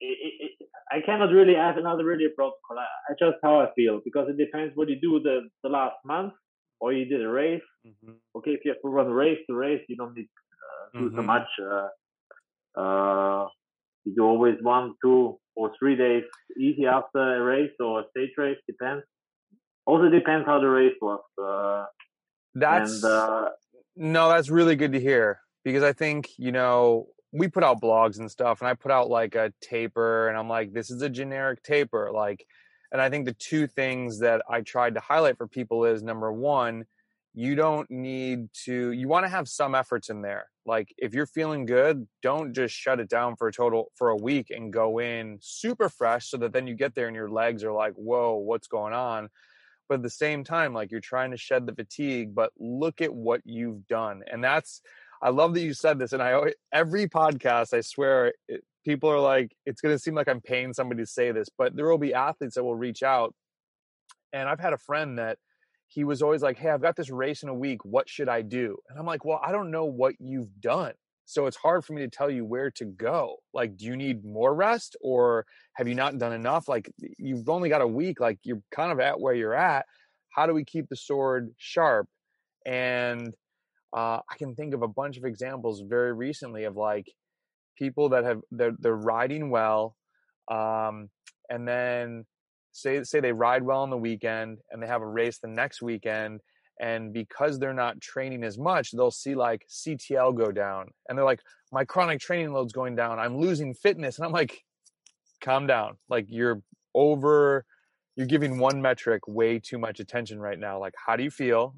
it, 0.01 0.17
it, 0.61 0.69
I 0.91 1.01
cannot 1.05 1.31
really 1.33 1.55
have 1.55 1.77
another 1.77 2.05
really 2.05 2.29
protocol. 2.35 2.79
I, 2.79 2.87
I 3.11 3.15
just 3.19 3.39
how 3.43 3.61
I 3.61 3.69
feel 3.75 4.01
because 4.05 4.29
it 4.29 4.39
depends 4.39 4.73
what 4.77 4.89
you 4.89 4.99
do 5.01 5.21
the 5.23 5.49
the 5.63 5.69
last 5.69 5.97
month 6.05 6.33
or 6.81 6.93
you 6.93 7.05
did 7.05 7.23
a 7.23 7.29
race. 7.29 7.63
Mm-hmm. 7.87 8.13
Okay, 8.37 8.53
if 8.53 8.61
you 8.65 8.73
have 8.73 8.81
to 8.83 8.89
run 8.89 9.07
a 9.07 9.15
race 9.15 9.39
to 9.49 9.55
race, 9.55 9.83
you 9.89 9.97
don't 9.97 10.15
need 10.15 10.29
uh, 10.95 10.99
do 10.99 11.07
mm-hmm. 11.07 11.17
so 11.17 11.23
much. 11.23 11.49
Uh, 11.61 12.81
uh, 12.81 13.49
you 14.05 14.15
do 14.15 14.23
always 14.23 14.57
one, 14.63 14.95
two, 15.03 15.39
or 15.57 15.73
three 15.79 15.97
days 15.97 16.23
easy 16.59 16.87
after 16.87 17.19
a 17.19 17.43
race 17.43 17.73
or 17.81 18.01
a 18.01 18.05
stage 18.11 18.31
race. 18.39 18.59
Depends. 18.67 19.05
Also 19.87 20.09
depends 20.09 20.47
how 20.47 20.61
the 20.61 20.69
race 20.69 20.95
was. 21.01 21.21
Uh, 21.43 21.87
that's 22.55 23.03
and, 23.03 23.13
uh, 23.13 23.49
no, 23.97 24.29
that's 24.29 24.49
really 24.49 24.77
good 24.77 24.93
to 24.93 25.01
hear 25.01 25.41
because 25.65 25.83
I 25.83 25.93
think 25.93 26.31
you 26.39 26.53
know 26.53 27.09
we 27.33 27.49
put 27.49 27.65
out 27.65 27.81
blogs 27.81 28.19
and 28.19 28.31
stuff, 28.31 28.61
and 28.61 28.69
I 28.69 28.75
put 28.75 28.93
out 28.93 29.11
like 29.11 29.35
a 29.35 29.53
taper, 29.61 30.29
and 30.29 30.39
I'm 30.39 30.49
like, 30.49 30.73
this 30.73 30.91
is 30.91 31.03
a 31.03 31.09
generic 31.11 31.63
taper, 31.63 32.11
like. 32.13 32.47
And 32.91 33.03
I 33.03 33.11
think 33.11 33.27
the 33.27 33.35
two 33.35 33.67
things 33.67 34.21
that 34.21 34.41
I 34.49 34.63
tried 34.63 34.95
to 34.95 35.01
highlight 35.01 35.37
for 35.37 35.47
people 35.47 35.85
is 35.85 36.03
number 36.03 36.33
one, 36.33 36.87
you 37.35 37.55
don't 37.55 37.89
need 37.89 38.53
to 38.53 38.91
you 38.91 39.07
want 39.07 39.25
to 39.25 39.29
have 39.29 39.49
some 39.49 39.75
efforts 39.75 40.11
in 40.11 40.23
there 40.23 40.49
like 40.67 40.93
if 40.99 41.15
you're 41.15 41.25
feeling 41.25 41.67
good 41.67 42.05
don't 42.21 42.53
just 42.53 42.75
shut 42.75 42.99
it 42.99 43.09
down 43.09 43.37
for 43.37 43.47
a 43.47 43.53
total 43.53 43.93
for 43.95 44.11
a 44.11 44.17
week 44.17 44.51
and 44.51 44.73
go 44.73 44.99
in 44.99 45.39
super 45.41 45.89
fresh 45.89 46.31
so 46.31 46.37
that 46.37 46.53
then 46.53 46.67
you 46.67 46.75
get 46.75 46.97
there 46.97 47.07
and 47.07 47.15
your 47.15 47.31
legs 47.31 47.63
are 47.63 47.73
like 47.73 47.93
whoa 47.95 48.35
what's 48.35 48.67
going 48.67 48.93
on 48.93 49.29
but 49.89 49.97
at 49.97 50.03
the 50.03 50.11
same 50.11 50.43
time 50.43 50.75
like 50.75 50.91
you're 50.91 51.01
trying 51.01 51.31
to 51.31 51.37
shed 51.37 51.65
the 51.65 51.75
fatigue 51.75 52.35
but 52.35 52.51
look 52.59 53.01
at 53.01 53.15
what 53.15 53.41
you've 53.45 53.87
done 53.87 54.23
and 54.31 54.43
that's 54.43 54.81
i 55.23 55.31
love 55.31 55.55
that 55.55 55.61
you 55.61 55.75
said 55.75 55.99
this 55.99 56.13
and 56.13 56.23
i 56.23 56.33
always, 56.33 56.55
every 56.73 57.09
podcast 57.09 57.75
i 57.75 57.81
swear 57.81 58.33
it, 58.49 58.63
people 58.85 59.11
are 59.11 59.21
like 59.21 59.53
it's 59.67 59.81
going 59.81 59.95
to 59.95 59.99
seem 59.99 60.15
like 60.15 60.29
i'm 60.29 60.41
paying 60.41 60.73
somebody 60.73 61.03
to 61.03 61.07
say 61.07 61.33
this 61.33 61.49
but 61.57 61.75
there 61.77 61.89
will 61.89 61.99
be 61.99 62.15
athletes 62.15 62.55
that 62.55 62.65
will 62.65 62.75
reach 62.75 63.03
out 63.03 63.35
and 64.33 64.49
i've 64.49 64.61
had 64.61 64.73
a 64.73 64.79
friend 64.79 65.19
that 65.19 65.39
he 65.89 66.05
was 66.05 66.23
always 66.23 66.43
like, 66.43 66.59
Hey, 66.59 66.69
I've 66.69 66.83
got 66.83 66.97
this 66.97 67.11
race 67.11 67.43
in 67.43 67.49
a 67.49 67.55
week. 67.55 67.85
What 67.85 68.09
should 68.09 68.29
I 68.29 68.43
do? 68.43 68.77
And 68.89 68.99
I'm 68.99 69.07
like, 69.07 69.25
Well, 69.25 69.41
I 69.43 69.53
don't 69.53 69.71
know 69.71 69.87
what 69.87 70.15
you've 70.21 70.61
done. 70.61 70.93
So 71.25 71.47
it's 71.47 71.57
hard 71.57 71.85
for 71.85 71.93
me 71.93 72.03
to 72.03 72.09
tell 72.09 72.31
you 72.31 72.45
where 72.45 72.71
to 72.73 72.87
go. 72.87 73.37
Like, 73.53 73.77
do 73.77 73.85
you 73.85 73.97
need 73.97 74.25
more 74.25 74.55
rest 74.55 74.97
or 75.03 75.45
have 75.75 75.87
you 75.87 75.95
not 75.95 76.17
done 76.17 76.33
enough? 76.33 76.69
Like, 76.69 76.91
you've 77.19 77.47
only 77.51 77.69
got 77.69 77.83
a 77.83 77.87
week. 77.87 78.19
Like, 78.19 78.39
you're 78.45 78.63
kind 78.71 78.91
of 78.91 78.99
at 78.99 79.21
where 79.21 79.35
you're 79.35 79.55
at. 79.55 79.85
How 80.31 80.47
do 80.47 80.55
we 80.55 80.65
keep 80.65 80.89
the 80.89 80.97
sword 80.97 81.51
sharp? 81.59 82.07
And 82.65 83.35
uh, 83.97 84.21
I 84.31 84.37
can 84.37 84.55
think 84.55 84.75
of 84.75 84.83
a 84.83 84.89
bunch 84.89 85.17
of 85.17 85.25
examples 85.25 85.83
very 85.87 86.13
recently 86.13 86.65
of 86.65 86.77
like 86.77 87.11
people 87.77 88.11
that 88.11 88.25
have, 88.25 88.41
they're, 88.51 88.75
they're 88.79 88.97
riding 88.97 89.51
well. 89.51 89.97
Um, 90.51 91.11
and 91.51 91.67
then 91.67 92.25
say 92.73 93.03
say 93.03 93.21
they 93.21 93.33
ride 93.33 93.63
well 93.63 93.81
on 93.81 93.91
the 93.91 93.97
weekend 93.97 94.59
and 94.71 94.83
they 94.83 94.87
have 94.87 95.03
a 95.03 95.07
race 95.07 95.39
the 95.39 95.49
next 95.49 95.81
weekend 95.83 96.41
and 96.81 97.13
because 97.13 97.59
they're 97.59 97.73
not 97.75 98.01
training 98.01 98.45
as 98.45 98.59
much 98.59 98.93
they'll 98.93 99.11
see 99.11 99.35
like 99.35 99.67
ctl 99.69 100.37
go 100.37 100.53
down 100.53 100.87
and 101.09 101.17
they're 101.17 101.25
like 101.25 101.41
my 101.73 101.85
chronic 101.85 102.21
training 102.21 102.53
load's 102.53 102.73
going 102.73 102.97
down. 102.97 103.19
I'm 103.19 103.39
losing 103.39 103.75
fitness. 103.75 104.19
And 104.19 104.27
i'm 104.27 104.33
like 104.33 104.63
calm 105.41 105.67
down. 105.67 105.97
Like 106.09 106.27
you're 106.29 106.63
over 106.95 107.65
you're 108.17 108.27
giving 108.27 108.59
one 108.59 108.83
metric 108.83 109.23
way 109.29 109.61
too 109.61 109.79
much 109.79 110.01
attention 110.01 110.41
right 110.41 110.59
now. 110.59 110.79
Like 110.79 110.95
how 111.05 111.17
do 111.17 111.23
you 111.23 111.31
feel 111.31 111.75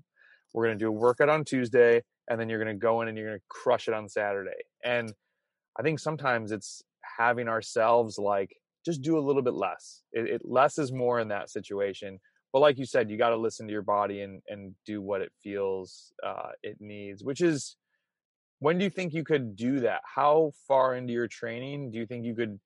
we're 0.52 0.66
going 0.66 0.78
to 0.78 0.84
do 0.84 0.88
a 0.88 0.92
workout 0.92 1.28
on 1.28 1.44
tuesday 1.44 2.02
and 2.28 2.40
then 2.40 2.48
you're 2.48 2.62
going 2.62 2.74
to 2.74 2.80
go 2.80 3.02
in 3.02 3.08
and 3.08 3.16
you're 3.16 3.28
going 3.28 3.38
to 3.38 3.44
crush 3.48 3.88
it 3.88 3.94
on 3.94 4.08
saturday 4.08 4.50
and 4.84 5.12
i 5.78 5.82
think 5.82 5.98
sometimes 5.98 6.52
it's 6.52 6.82
having 7.18 7.48
ourselves 7.48 8.18
like 8.18 8.50
just 8.84 9.02
do 9.02 9.18
a 9.18 9.20
little 9.20 9.42
bit 9.42 9.54
less. 9.54 10.02
It, 10.12 10.26
it 10.26 10.42
less 10.44 10.78
is 10.78 10.92
more 10.92 11.20
in 11.20 11.28
that 11.28 11.50
situation. 11.50 12.18
But 12.52 12.60
like 12.60 12.78
you 12.78 12.86
said, 12.86 13.10
you 13.10 13.16
got 13.16 13.30
to 13.30 13.36
listen 13.36 13.66
to 13.66 13.72
your 13.72 13.82
body 13.82 14.22
and 14.22 14.42
and 14.48 14.74
do 14.86 15.00
what 15.00 15.20
it 15.20 15.32
feels 15.42 16.12
uh, 16.26 16.50
it 16.62 16.78
needs. 16.80 17.22
Which 17.22 17.40
is, 17.40 17.76
when 18.58 18.78
do 18.78 18.84
you 18.84 18.90
think 18.90 19.12
you 19.12 19.22
could 19.22 19.54
do 19.54 19.80
that? 19.80 20.00
How 20.16 20.52
far 20.66 20.96
into 20.96 21.12
your 21.12 21.28
training 21.28 21.92
do 21.92 21.98
you 21.98 22.06
think 22.06 22.24
you 22.24 22.34
could? 22.34 22.58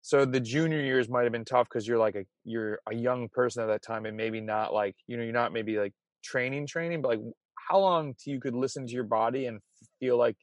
So 0.00 0.24
the 0.24 0.40
junior 0.40 0.80
years 0.80 1.10
might 1.10 1.24
have 1.24 1.32
been 1.32 1.44
tough 1.44 1.68
because 1.68 1.86
you're 1.86 1.98
like 1.98 2.14
a 2.14 2.24
you're 2.44 2.78
a 2.90 2.94
young 2.94 3.28
person 3.28 3.62
at 3.62 3.66
that 3.66 3.82
time, 3.82 4.06
and 4.06 4.16
maybe 4.16 4.40
not 4.40 4.72
like 4.72 4.96
you 5.06 5.16
know 5.16 5.22
you're 5.22 5.32
not 5.32 5.52
maybe 5.52 5.78
like 5.78 5.92
training 6.22 6.66
training, 6.66 7.02
but 7.02 7.08
like 7.08 7.20
how 7.68 7.78
long 7.78 8.14
till 8.14 8.34
you 8.34 8.40
could 8.40 8.54
listen 8.54 8.86
to 8.86 8.92
your 8.92 9.04
body 9.04 9.46
and 9.46 9.60
feel 10.00 10.18
like 10.18 10.36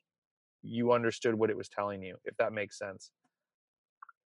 you 0.62 0.91
understood 0.94 1.36
what 1.36 1.50
it 1.50 1.58
was 1.58 1.70
telling 1.70 2.01
you, 2.01 2.15
if 2.25 2.36
that 2.38 2.53
makes 2.53 2.77
sense. 2.77 3.12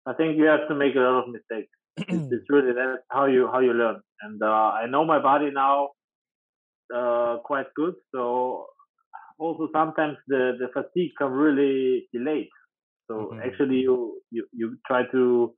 I 0.05 0.13
think 0.13 0.37
you 0.37 0.45
have 0.45 0.67
to 0.67 0.75
make 0.75 0.95
a 0.95 0.99
lot 0.99 1.23
of 1.23 1.29
mistakes. 1.29 1.69
it's, 1.97 2.45
really 2.49 2.73
that's 2.73 3.03
how 3.09 3.25
you 3.25 3.49
how 3.51 3.59
you 3.59 3.73
learn. 3.73 3.99
And 4.21 4.41
uh, 4.41 4.71
I 4.81 4.87
know 4.87 5.05
my 5.05 5.21
body 5.21 5.51
now 5.53 5.89
uh, 6.95 7.37
quite 7.43 7.67
good. 7.75 7.93
So 8.13 8.67
also 9.37 9.69
sometimes 9.73 10.17
the 10.27 10.53
the 10.59 10.67
fatigue 10.73 11.11
come 11.17 11.33
really 11.33 12.07
delayed. 12.13 12.49
So 13.07 13.31
mm-hmm. 13.31 13.41
actually 13.41 13.77
you, 13.77 14.21
you 14.31 14.47
you 14.53 14.77
try 14.87 15.03
to 15.11 15.53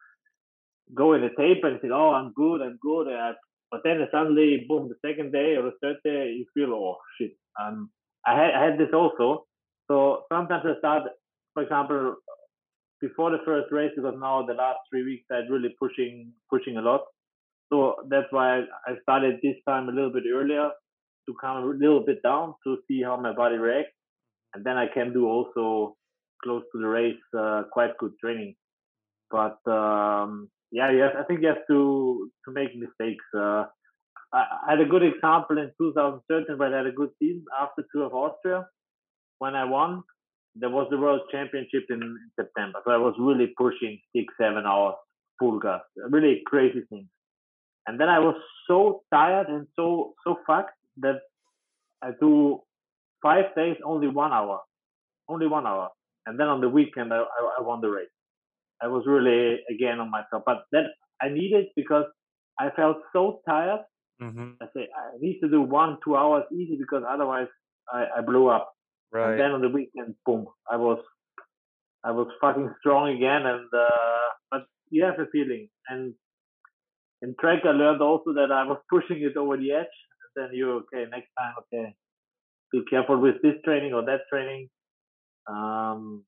go 0.94 1.14
in 1.14 1.22
the 1.22 1.30
tape 1.38 1.64
and 1.64 1.80
say, 1.82 1.90
oh, 1.92 2.12
I'm 2.12 2.34
good, 2.34 2.62
I'm 2.62 2.78
good. 2.82 3.08
And 3.08 3.36
but 3.74 3.82
then 3.84 4.08
suddenly, 4.12 4.66
boom, 4.70 4.88
the 4.88 5.10
second 5.10 5.32
day 5.32 5.56
or 5.56 5.64
the 5.64 5.72
third 5.82 5.98
day, 6.06 6.32
you 6.38 6.46
feel, 6.54 6.76
oh 6.76 6.98
shit. 7.18 7.32
Um, 7.60 7.90
I 8.24 8.36
had 8.40 8.52
I 8.54 8.64
had 8.66 8.78
this 8.78 8.94
also. 8.94 9.48
So 9.90 10.26
sometimes 10.32 10.64
I 10.64 10.78
start, 10.78 11.04
for 11.56 11.64
example, 11.64 12.18
before 13.02 13.32
the 13.32 13.40
first 13.44 13.72
race 13.72 13.90
because 13.96 14.14
now 14.20 14.46
the 14.46 14.54
last 14.54 14.78
three 14.92 15.04
weeks 15.04 15.26
I'm 15.32 15.52
really 15.52 15.74
pushing 15.80 16.32
pushing 16.52 16.78
a 16.78 16.84
lot. 16.84 17.02
So 17.72 17.96
that's 18.10 18.28
why 18.30 18.60
I 18.86 18.94
started 19.02 19.40
this 19.42 19.56
time 19.68 19.90
a 19.90 19.92
little 19.92 20.14
bit 20.14 20.26
earlier 20.32 20.70
to 21.28 21.34
come 21.42 21.58
a 21.58 21.66
little 21.66 22.06
bit 22.06 22.22
down 22.22 22.54
to 22.68 22.78
see 22.88 23.02
how 23.02 23.18
my 23.18 23.34
body 23.34 23.56
reacts, 23.56 23.98
and 24.54 24.64
then 24.64 24.78
I 24.78 24.86
can 24.86 25.14
do 25.14 25.26
also 25.28 25.96
close 26.44 26.62
to 26.74 26.80
the 26.80 26.88
race 26.88 27.26
uh, 27.36 27.64
quite 27.72 27.98
good 27.98 28.14
training. 28.22 28.54
But 29.32 29.58
um, 29.66 30.52
yeah, 30.74 30.92
yes, 30.92 31.12
I 31.18 31.24
think 31.24 31.42
you 31.42 31.48
have 31.48 31.66
to 31.70 32.30
to 32.46 32.52
make 32.52 32.76
mistakes. 32.76 33.26
Uh, 33.34 33.66
I, 34.34 34.42
I 34.68 34.72
had 34.72 34.82
a 34.82 34.86
good 34.94 35.04
example 35.04 35.58
in 35.58 35.72
2013 35.80 36.58
when 36.58 36.74
I 36.74 36.78
had 36.78 36.88
a 36.88 36.92
good 36.92 37.12
season 37.20 37.46
after 37.62 37.86
Tour 37.92 38.08
of 38.08 38.14
Austria 38.14 38.66
when 39.40 39.56
I 39.56 39.66
won 39.66 40.04
there 40.56 40.70
was 40.70 40.88
the 40.90 40.98
World 40.98 41.22
Championship 41.32 41.86
in 41.90 42.18
September, 42.40 42.80
so 42.86 42.92
I 42.92 42.98
was 42.98 43.16
really 43.20 43.54
pushing 43.58 44.00
six, 44.16 44.34
seven 44.40 44.66
hours 44.66 44.96
full 45.40 45.60
gas, 45.60 45.82
really 46.10 46.44
crazy 46.46 46.84
things. 46.90 47.08
And 47.88 48.00
then 48.00 48.08
I 48.08 48.20
was 48.20 48.36
so 48.68 49.02
tired 49.12 49.48
and 49.48 49.68
so 49.76 50.14
so 50.26 50.38
fucked 50.46 50.78
that 50.98 51.20
I 52.02 52.12
do 52.20 52.62
five 53.22 53.46
days 53.56 53.78
only 53.84 54.08
one 54.08 54.32
hour, 54.32 54.60
only 55.28 55.48
one 55.48 55.66
hour, 55.66 55.90
and 56.26 56.40
then 56.40 56.48
on 56.48 56.62
the 56.62 56.70
weekend 56.70 57.12
I, 57.14 57.18
I, 57.18 57.56
I 57.60 57.62
won 57.62 57.82
the 57.82 57.90
race. 57.90 58.08
I 58.84 58.88
was 58.88 59.04
really 59.08 59.60
again 59.74 60.00
on 60.00 60.12
myself, 60.12 60.44
but 60.46 60.66
that 60.72 60.86
I 61.22 61.30
needed 61.30 61.68
because 61.76 62.06
I 62.60 62.70
felt 62.76 62.98
so 63.14 63.40
tired. 63.48 63.82
Mm-hmm. 64.22 64.52
I 64.62 64.66
say 64.76 64.88
I 64.96 65.18
need 65.20 65.40
to 65.42 65.50
do 65.50 65.62
one 65.62 65.98
two 66.04 66.16
hours 66.16 66.44
easy 66.52 66.78
because 66.78 67.04
otherwise 67.10 67.48
I, 67.92 68.06
I 68.18 68.22
blew 68.22 68.48
up. 68.48 68.74
Right. 69.12 69.32
And 69.32 69.40
then 69.40 69.52
on 69.52 69.62
the 69.62 69.70
weekend, 69.70 70.16
boom, 70.26 70.48
I 70.70 70.78
was 70.78 71.00
I 72.04 72.12
was 72.12 72.28
fucking 72.42 72.74
strong 72.80 73.10
again. 73.16 73.46
And 73.46 73.68
uh, 73.74 74.28
but 74.52 74.66
you 74.90 75.04
have 75.06 75.20
a 75.20 75.28
feeling. 75.32 75.70
And 75.88 76.14
in 77.22 77.36
Trek, 77.40 77.62
I 77.64 77.70
learned 77.70 78.02
also 78.02 78.34
that 78.34 78.52
I 78.52 78.66
was 78.66 78.80
pushing 78.90 79.24
it 79.24 79.38
over 79.38 79.56
the 79.58 79.72
edge. 79.72 79.96
And 80.22 80.32
then 80.36 80.50
you 80.54 80.84
okay 80.84 81.10
next 81.10 81.30
time, 81.40 81.54
okay, 81.62 81.96
be 82.72 82.84
careful 82.90 83.20
with 83.20 83.42
this 83.42 83.56
training 83.64 83.94
or 83.94 84.04
that 84.06 84.22
training. 84.30 84.70
Um, 85.48 86.24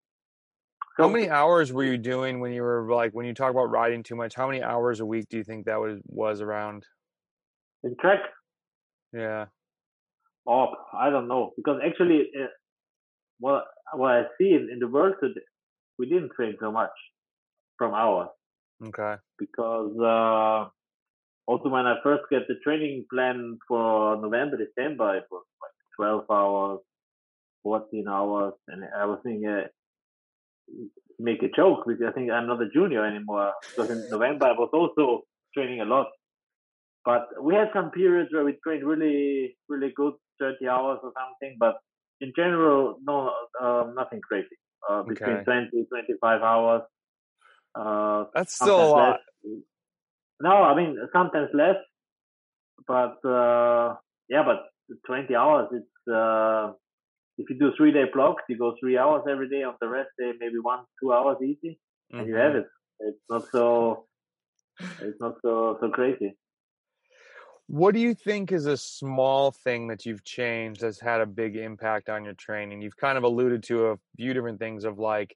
how 0.97 1.09
many 1.09 1.29
hours 1.29 1.73
were 1.73 1.83
you 1.83 1.97
doing 1.97 2.39
when 2.39 2.51
you 2.51 2.61
were 2.61 2.87
like 2.93 3.11
when 3.11 3.25
you 3.25 3.33
talk 3.33 3.51
about 3.51 3.69
riding 3.69 4.03
too 4.03 4.15
much? 4.15 4.35
How 4.35 4.47
many 4.47 4.61
hours 4.61 4.99
a 4.99 5.05
week 5.05 5.25
do 5.29 5.37
you 5.37 5.43
think 5.43 5.65
that 5.65 5.79
was 5.79 5.99
was 6.05 6.41
around? 6.41 6.85
In 7.83 7.95
Trek. 7.99 8.19
Yeah. 9.13 9.45
Oh, 10.47 10.67
I 10.97 11.09
don't 11.09 11.27
know 11.27 11.51
because 11.55 11.81
actually 11.85 12.29
uh, 12.39 12.47
what 13.39 13.65
what 13.93 14.11
I 14.11 14.23
see 14.37 14.49
in, 14.49 14.69
in 14.71 14.79
the 14.79 14.87
world 14.87 15.15
today, 15.21 15.41
we 15.97 16.07
didn't 16.07 16.31
train 16.35 16.55
so 16.59 16.71
much 16.71 16.91
from 17.77 17.93
hours. 17.93 18.29
Okay. 18.83 19.15
Because 19.37 19.97
uh, 19.99 20.69
also 21.47 21.69
when 21.69 21.85
I 21.85 21.95
first 22.03 22.23
get 22.29 22.47
the 22.47 22.55
training 22.63 23.05
plan 23.11 23.57
for 23.67 24.17
November, 24.17 24.57
December, 24.57 25.17
it 25.17 25.25
was 25.31 25.43
like 25.61 25.71
12 25.97 26.23
hours, 26.29 26.79
14 27.63 28.07
hours, 28.07 28.53
and 28.67 28.83
I 28.97 29.05
was 29.05 29.19
thinking, 29.23 29.47
uh, 29.47 29.67
make 31.19 31.41
a 31.43 31.49
joke 31.55 31.83
because 31.87 32.03
I 32.07 32.11
think 32.11 32.31
I'm 32.31 32.47
not 32.47 32.61
a 32.61 32.69
junior 32.69 33.05
anymore. 33.05 33.53
Because 33.75 33.91
in 33.91 34.07
November 34.09 34.47
I 34.47 34.51
was 34.51 34.69
also 34.73 35.23
training 35.53 35.81
a 35.81 35.85
lot. 35.85 36.07
But 37.03 37.27
we 37.41 37.53
had 37.53 37.69
some 37.73 37.91
periods 37.91 38.29
where 38.33 38.43
we 38.43 38.57
trained 38.63 38.85
really, 38.85 39.55
really 39.69 39.93
good, 39.95 40.13
30 40.39 40.67
hours 40.67 40.99
or 41.03 41.11
something. 41.13 41.57
But 41.59 41.75
in 42.19 42.33
general, 42.35 42.97
no, 43.03 43.31
uh, 43.61 43.85
nothing 43.95 44.21
crazy. 44.21 44.57
Uh, 44.89 45.03
between 45.03 45.37
okay. 45.37 45.43
20, 45.43 45.85
25 45.89 46.41
hours. 46.41 46.81
Uh, 47.73 48.25
That's 48.33 48.53
still 48.53 48.75
a 48.75 48.87
lot. 48.87 49.19
Less. 49.43 49.59
No, 50.41 50.63
I 50.63 50.75
mean 50.75 50.97
sometimes 51.13 51.49
less, 51.53 51.77
but 52.87 53.17
uh, 53.27 53.95
yeah, 54.29 54.43
but 54.43 54.63
20 55.07 55.33
hours. 55.35 55.69
It's 55.71 56.13
uh, 56.13 56.73
if 57.37 57.49
you 57.49 57.57
do 57.57 57.71
three 57.75 57.91
day 57.91 58.05
blocks, 58.13 58.43
you 58.49 58.57
go 58.57 58.75
three 58.79 58.97
hours 58.97 59.23
every 59.29 59.49
day. 59.49 59.63
On 59.63 59.75
the 59.81 59.87
rest 59.87 60.09
day, 60.17 60.31
maybe 60.39 60.59
one 60.61 60.79
two 61.01 61.13
hours 61.13 61.37
easy, 61.41 61.79
mm-hmm. 62.13 62.19
and 62.19 62.27
you 62.27 62.35
have 62.35 62.53
mm-hmm. 62.53 62.59
it. 62.59 62.67
It's 62.99 63.19
not 63.29 63.43
so. 63.51 64.05
It's 65.01 65.19
not 65.19 65.35
so 65.41 65.77
so 65.79 65.89
crazy. 65.89 66.37
What 67.67 67.95
do 67.95 67.99
you 67.99 68.13
think 68.13 68.51
is 68.51 68.67
a 68.67 68.77
small 68.77 69.51
thing 69.51 69.87
that 69.87 70.05
you've 70.05 70.23
changed 70.23 70.81
that's 70.81 70.99
had 70.99 71.21
a 71.21 71.25
big 71.25 71.55
impact 71.55 72.09
on 72.09 72.23
your 72.23 72.35
training? 72.35 72.81
You've 72.81 72.97
kind 72.97 73.17
of 73.17 73.23
alluded 73.23 73.63
to 73.63 73.87
a 73.87 73.97
few 74.17 74.33
different 74.33 74.59
things 74.59 74.83
of 74.83 74.99
like, 74.99 75.35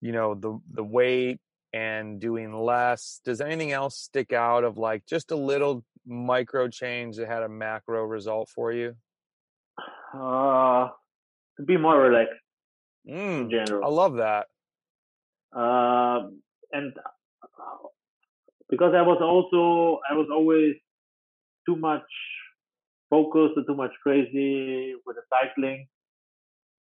you 0.00 0.12
know, 0.12 0.34
the 0.34 0.58
the 0.72 0.84
weight 0.84 1.40
and 1.72 2.20
doing 2.20 2.54
less. 2.54 3.20
Does 3.24 3.40
anything 3.40 3.72
else 3.72 3.98
stick 3.98 4.32
out 4.32 4.64
of 4.64 4.78
like 4.78 5.06
just 5.06 5.30
a 5.30 5.36
little 5.36 5.84
micro 6.06 6.68
change 6.68 7.16
that 7.16 7.28
had 7.28 7.42
a 7.42 7.48
macro 7.48 8.02
result 8.04 8.48
for 8.48 8.72
you? 8.72 8.94
Uh, 10.14 10.88
be 11.66 11.76
more 11.76 11.98
relaxed 11.98 12.40
mm, 13.08 13.42
in 13.42 13.50
general. 13.50 13.84
I 13.84 13.88
love 13.88 14.14
that. 14.16 14.46
Uh, 15.54 16.28
and 16.72 16.92
because 18.70 18.94
I 18.96 19.02
was 19.02 19.20
also 19.20 20.00
I 20.08 20.14
was 20.14 20.28
always 20.32 20.74
too 21.66 21.76
much 21.76 22.08
focused 23.10 23.54
or 23.58 23.64
too 23.64 23.76
much 23.76 23.92
crazy 24.02 24.94
with 25.04 25.16
the 25.16 25.22
cycling, 25.28 25.86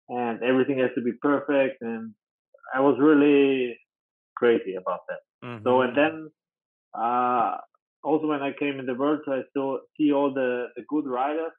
and 0.07 0.41
everything 0.41 0.79
has 0.79 0.91
to 0.95 1.01
be 1.01 1.11
perfect, 1.21 1.81
and 1.81 2.13
I 2.73 2.79
was 2.79 2.97
really 2.99 3.77
crazy 4.37 4.75
about 4.75 5.01
that. 5.09 5.19
Mm-hmm. 5.45 5.63
So 5.65 5.81
and 5.81 5.97
then 5.97 6.31
uh, 6.97 7.57
also 8.03 8.27
when 8.27 8.41
I 8.41 8.53
came 8.57 8.79
in 8.79 8.85
the 8.85 8.95
world, 8.95 9.19
I 9.27 9.41
saw 9.53 9.79
see 9.97 10.13
all 10.13 10.33
the 10.33 10.67
the 10.75 10.83
good 10.87 11.05
riders. 11.05 11.51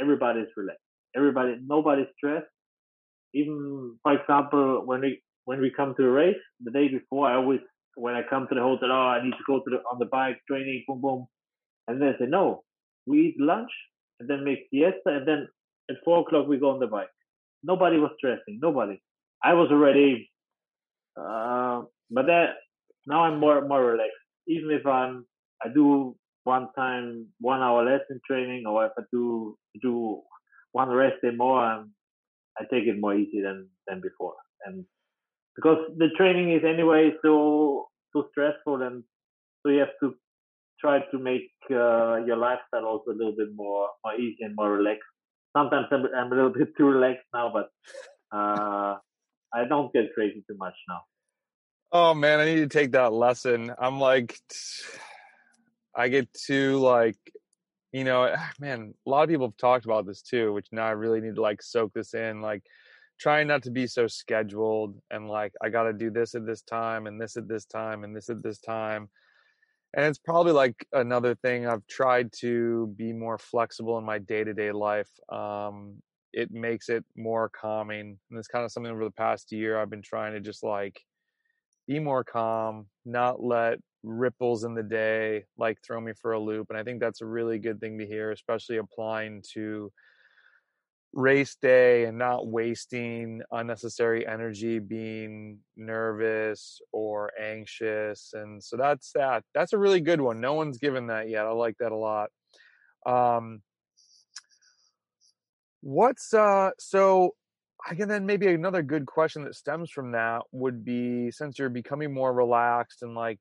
Everybody's 0.00 0.52
relaxed. 0.56 0.82
Everybody, 1.16 1.56
nobody's 1.66 2.06
stressed. 2.16 2.46
Even 3.34 3.98
for 4.02 4.12
example, 4.12 4.82
when 4.84 5.00
we 5.00 5.22
when 5.44 5.60
we 5.60 5.70
come 5.74 5.94
to 5.96 6.04
a 6.04 6.10
race, 6.10 6.42
the 6.62 6.70
day 6.70 6.88
before, 6.88 7.28
I 7.28 7.36
always 7.36 7.60
when 7.96 8.14
I 8.14 8.22
come 8.28 8.46
to 8.48 8.54
the 8.54 8.60
hotel, 8.60 8.90
oh, 8.92 9.08
I 9.16 9.22
need 9.22 9.32
to 9.32 9.44
go 9.46 9.58
to 9.58 9.70
the 9.70 9.78
on 9.90 9.98
the 9.98 10.06
bike 10.06 10.38
training, 10.48 10.84
boom, 10.86 11.00
boom, 11.00 11.26
and 11.88 12.00
then 12.00 12.14
say 12.18 12.26
no, 12.26 12.64
we 13.06 13.28
eat 13.28 13.36
lunch 13.40 13.70
and 14.20 14.28
then 14.28 14.44
make 14.44 14.68
siesta, 14.70 15.06
and 15.06 15.26
then 15.26 15.48
at 15.90 15.96
four 16.04 16.20
o'clock 16.20 16.46
we 16.46 16.58
go 16.58 16.70
on 16.70 16.80
the 16.80 16.86
bike. 16.86 17.08
Nobody 17.62 17.98
was 17.98 18.10
stressing. 18.18 18.60
Nobody. 18.62 19.00
I 19.42 19.54
was 19.54 19.68
already, 19.70 20.30
uh, 21.16 21.82
but 22.10 22.26
that 22.26 22.54
now 23.06 23.24
I'm 23.24 23.38
more 23.40 23.66
more 23.66 23.84
relaxed. 23.84 24.12
Even 24.46 24.70
if 24.70 24.86
I'm, 24.86 25.26
I 25.62 25.68
do 25.72 26.16
one 26.44 26.68
time 26.76 27.26
one 27.40 27.60
hour 27.60 27.84
less 27.84 28.00
in 28.10 28.20
training, 28.26 28.64
or 28.66 28.86
if 28.86 28.92
I 28.98 29.02
do 29.12 29.56
do 29.82 30.22
one 30.72 30.88
rest 30.90 31.16
day 31.22 31.30
more, 31.30 31.60
I'm, 31.60 31.92
I 32.58 32.64
take 32.64 32.84
it 32.84 33.00
more 33.00 33.14
easy 33.14 33.40
than 33.40 33.68
than 33.86 34.00
before. 34.00 34.34
And 34.64 34.84
because 35.56 35.78
the 35.96 36.08
training 36.16 36.52
is 36.52 36.64
anyway 36.64 37.12
so 37.22 37.88
so 38.12 38.28
stressful, 38.30 38.82
and 38.82 39.04
so 39.62 39.72
you 39.72 39.80
have 39.80 39.96
to 40.00 40.14
try 40.80 41.00
to 41.10 41.18
make 41.18 41.50
uh, 41.70 42.16
your 42.24 42.36
lifestyle 42.36 42.86
also 42.86 43.10
a 43.10 43.18
little 43.18 43.34
bit 43.36 43.48
more 43.54 43.88
more 44.04 44.14
easy 44.14 44.42
and 44.42 44.54
more 44.56 44.72
relaxed. 44.72 45.02
Sometimes 45.56 45.86
I'm, 45.90 46.06
I'm 46.16 46.32
a 46.32 46.34
little 46.34 46.50
bit 46.58 46.76
too 46.76 46.86
relaxed 46.86 47.26
now, 47.34 47.50
but 47.52 47.68
uh, 48.36 48.96
I 49.54 49.64
don't 49.68 49.92
get 49.92 50.14
crazy 50.14 50.44
too 50.48 50.56
much 50.58 50.74
now. 50.88 51.00
Oh 51.90 52.14
man, 52.14 52.38
I 52.38 52.44
need 52.44 52.56
to 52.56 52.68
take 52.68 52.92
that 52.92 53.12
lesson. 53.12 53.72
I'm 53.78 53.98
like, 53.98 54.38
I 55.94 56.08
get 56.08 56.32
too 56.34 56.78
like, 56.78 57.16
you 57.92 58.04
know, 58.04 58.34
man. 58.58 58.94
A 59.06 59.10
lot 59.10 59.22
of 59.22 59.28
people 59.28 59.46
have 59.46 59.56
talked 59.56 59.84
about 59.84 60.06
this 60.06 60.22
too, 60.22 60.52
which 60.52 60.68
now 60.72 60.86
I 60.86 60.90
really 60.90 61.20
need 61.20 61.36
to 61.36 61.42
like 61.42 61.62
soak 61.62 61.92
this 61.94 62.14
in. 62.14 62.40
Like, 62.40 62.62
trying 63.18 63.48
not 63.48 63.64
to 63.64 63.70
be 63.72 63.86
so 63.86 64.06
scheduled 64.06 64.96
and 65.10 65.28
like 65.28 65.52
I 65.60 65.70
got 65.70 65.82
to 65.84 65.92
do 65.92 66.08
this 66.08 66.36
at 66.36 66.46
this 66.46 66.62
time 66.62 67.08
and 67.08 67.20
this 67.20 67.36
at 67.36 67.48
this 67.48 67.64
time 67.64 68.04
and 68.04 68.14
this 68.14 68.30
at 68.30 68.42
this 68.44 68.60
time. 68.60 69.08
And 69.96 70.06
it's 70.06 70.18
probably 70.18 70.52
like 70.52 70.86
another 70.92 71.34
thing 71.34 71.66
I've 71.66 71.86
tried 71.88 72.30
to 72.40 72.86
be 72.96 73.12
more 73.12 73.38
flexible 73.38 73.98
in 73.98 74.04
my 74.04 74.18
day-to-day 74.18 74.70
life. 74.70 75.08
Um, 75.30 76.02
it 76.32 76.52
makes 76.52 76.88
it 76.90 77.04
more 77.16 77.48
calming. 77.48 78.18
And 78.30 78.38
it's 78.38 78.48
kind 78.48 78.64
of 78.64 78.70
something 78.70 78.92
over 78.92 79.04
the 79.04 79.10
past 79.10 79.50
year 79.50 79.80
I've 79.80 79.90
been 79.90 80.02
trying 80.02 80.34
to 80.34 80.40
just 80.40 80.62
like 80.62 81.00
be 81.88 81.98
more 81.98 82.22
calm, 82.22 82.86
not 83.04 83.42
let 83.42 83.78
ripples 84.02 84.64
in 84.64 84.74
the 84.74 84.82
day 84.82 85.44
like 85.56 85.78
throw 85.82 86.00
me 86.00 86.12
for 86.12 86.32
a 86.32 86.40
loop. 86.40 86.68
And 86.70 86.78
I 86.78 86.84
think 86.84 87.00
that's 87.00 87.20
a 87.20 87.26
really 87.26 87.58
good 87.58 87.80
thing 87.80 87.98
to 87.98 88.06
hear, 88.06 88.30
especially 88.30 88.76
applying 88.78 89.42
to 89.54 89.92
race 91.14 91.56
day 91.60 92.04
and 92.04 92.18
not 92.18 92.46
wasting 92.46 93.40
unnecessary 93.50 94.26
energy 94.26 94.78
being 94.78 95.58
nervous 95.76 96.80
or 96.92 97.32
anxious 97.40 98.32
and 98.34 98.62
so 98.62 98.76
that's 98.76 99.12
that. 99.12 99.42
That's 99.54 99.72
a 99.72 99.78
really 99.78 100.00
good 100.00 100.20
one. 100.20 100.40
No 100.40 100.54
one's 100.54 100.78
given 100.78 101.06
that 101.06 101.28
yet. 101.30 101.46
I 101.46 101.50
like 101.50 101.76
that 101.80 101.92
a 101.92 101.96
lot. 101.96 102.30
Um 103.06 103.62
what's 105.80 106.34
uh 106.34 106.70
so 106.78 107.30
i 107.88 107.94
can 107.94 108.08
then 108.08 108.26
maybe 108.26 108.48
another 108.48 108.82
good 108.82 109.06
question 109.06 109.44
that 109.44 109.54
stems 109.54 109.90
from 109.90 110.12
that 110.12 110.42
would 110.52 110.84
be 110.84 111.30
since 111.30 111.58
you're 111.58 111.68
becoming 111.68 112.12
more 112.12 112.32
relaxed 112.32 113.02
and 113.02 113.14
like 113.14 113.38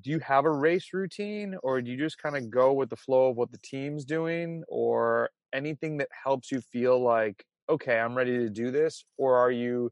do 0.00 0.10
you 0.10 0.18
have 0.20 0.44
a 0.44 0.50
race 0.50 0.90
routine 0.92 1.56
or 1.62 1.80
do 1.80 1.90
you 1.90 1.96
just 1.96 2.18
kind 2.18 2.36
of 2.36 2.50
go 2.50 2.72
with 2.72 2.90
the 2.90 2.96
flow 2.96 3.30
of 3.30 3.36
what 3.36 3.50
the 3.50 3.58
team's 3.58 4.04
doing 4.04 4.62
or 4.68 5.30
anything 5.54 5.96
that 5.96 6.08
helps 6.24 6.52
you 6.52 6.60
feel 6.60 7.02
like 7.02 7.44
okay 7.70 7.98
i'm 7.98 8.14
ready 8.14 8.38
to 8.38 8.50
do 8.50 8.70
this 8.70 9.04
or 9.16 9.36
are 9.36 9.50
you 9.50 9.90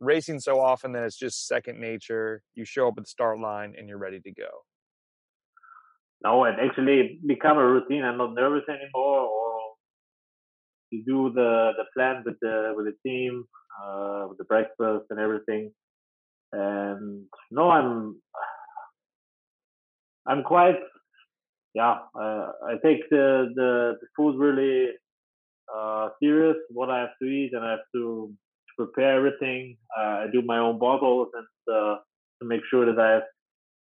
racing 0.00 0.38
so 0.38 0.60
often 0.60 0.92
that 0.92 1.04
it's 1.04 1.18
just 1.18 1.46
second 1.46 1.80
nature 1.80 2.42
you 2.54 2.64
show 2.64 2.88
up 2.88 2.94
at 2.98 3.04
the 3.04 3.08
start 3.08 3.40
line 3.40 3.74
and 3.76 3.88
you're 3.88 3.98
ready 3.98 4.20
to 4.20 4.32
go? 4.32 4.48
No 6.22 6.44
it 6.44 6.54
actually 6.60 7.20
become 7.26 7.58
a 7.58 7.66
routine 7.66 8.04
i'm 8.04 8.18
not 8.18 8.34
nervous 8.34 8.64
anymore 8.68 9.20
or 9.20 9.58
you 10.90 11.04
do 11.04 11.32
the 11.34 11.72
the 11.76 11.84
plan 11.94 12.22
with 12.24 12.36
the 12.40 12.72
with 12.76 12.86
the 12.86 13.08
team 13.08 13.44
uh, 13.82 14.26
with 14.28 14.38
the 14.38 14.44
breakfast 14.44 15.04
and 15.10 15.20
everything. 15.20 15.70
And 16.52 17.26
no 17.50 17.70
i'm 17.70 18.20
I'm 20.28 20.42
quite, 20.42 20.76
yeah, 21.74 21.98
uh, 22.14 22.52
I 22.66 22.74
take 22.84 23.08
the, 23.10 23.46
the, 23.54 23.94
the 24.00 24.06
food 24.16 24.38
really 24.38 24.90
uh, 25.74 26.08
serious, 26.22 26.56
what 26.70 26.90
I 26.90 27.00
have 27.00 27.16
to 27.22 27.28
eat, 27.28 27.52
and 27.54 27.64
I 27.64 27.70
have 27.72 27.86
to 27.94 28.32
prepare 28.76 29.16
everything. 29.16 29.76
Uh, 29.98 30.24
I 30.24 30.26
do 30.32 30.42
my 30.42 30.58
own 30.58 30.78
bottles 30.78 31.28
and 31.34 31.74
uh, 31.74 31.96
to 32.40 32.48
make 32.48 32.60
sure 32.70 32.86
that 32.86 33.00
I 33.00 33.10
have. 33.14 33.22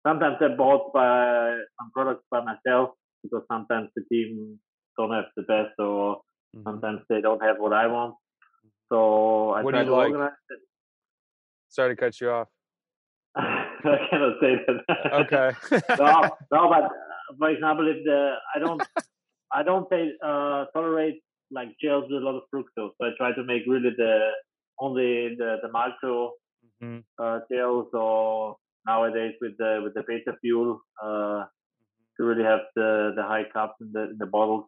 Sometimes 0.06 0.38
I 0.42 0.50
bought 0.50 0.94
by 0.94 1.56
some 1.80 1.92
products 1.94 2.24
by 2.30 2.42
myself 2.44 2.90
because 3.24 3.44
sometimes 3.50 3.90
the 3.96 4.04
team 4.12 4.60
don't 4.98 5.12
have 5.12 5.26
the 5.38 5.44
best, 5.44 5.72
or 5.80 6.18
mm-hmm. 6.56 6.64
sometimes 6.64 7.00
they 7.10 7.22
don't 7.22 7.42
have 7.42 7.56
what 7.58 7.74
I 7.74 7.88
want. 7.88 8.16
So 8.92 9.52
I 9.52 9.64
what 9.64 9.72
try 9.72 9.86
to 9.86 9.92
like? 9.92 10.10
organize 10.10 10.32
it. 10.50 10.60
Sorry 11.70 11.96
to 11.96 12.00
cut 12.00 12.20
you 12.20 12.30
off. 12.30 12.50
I 13.96 14.08
cannot 14.10 14.36
say 14.42 14.56
that. 14.68 15.14
Okay. 15.14 15.52
no, 16.00 16.30
no, 16.52 16.70
but 16.70 16.84
uh, 16.84 17.36
for 17.38 17.50
example, 17.50 17.88
if 17.88 18.04
the 18.04 18.36
I 18.56 18.60
don't 18.60 18.82
I 19.52 19.64
don't 19.64 19.88
say, 19.90 20.12
uh, 20.26 20.66
tolerate 20.74 21.22
like 21.52 21.70
gels 21.82 22.06
with 22.10 22.22
a 22.22 22.26
lot 22.26 22.36
of 22.36 22.44
fructose, 22.54 22.92
so 22.98 23.06
I 23.06 23.10
try 23.18 23.34
to 23.34 23.44
make 23.44 23.64
really 23.68 23.92
the 23.96 24.30
only 24.80 25.36
the 25.38 25.58
the 25.62 25.72
malto 25.72 26.34
mm-hmm. 26.82 27.00
uh, 27.22 27.40
gels 27.52 27.88
or 27.94 28.58
nowadays 28.88 29.34
with 29.42 29.58
the 29.58 29.82
with 29.84 29.94
the 29.94 30.04
beta 30.08 30.38
fuel 30.42 30.82
uh, 31.02 31.46
to 32.18 32.24
really 32.24 32.44
have 32.44 32.62
the 32.76 33.14
the 33.16 33.24
high 33.24 33.46
cups 33.54 33.76
in 33.82 33.92
the 33.94 34.10
in 34.10 34.18
the 34.18 34.26
bottles, 34.26 34.66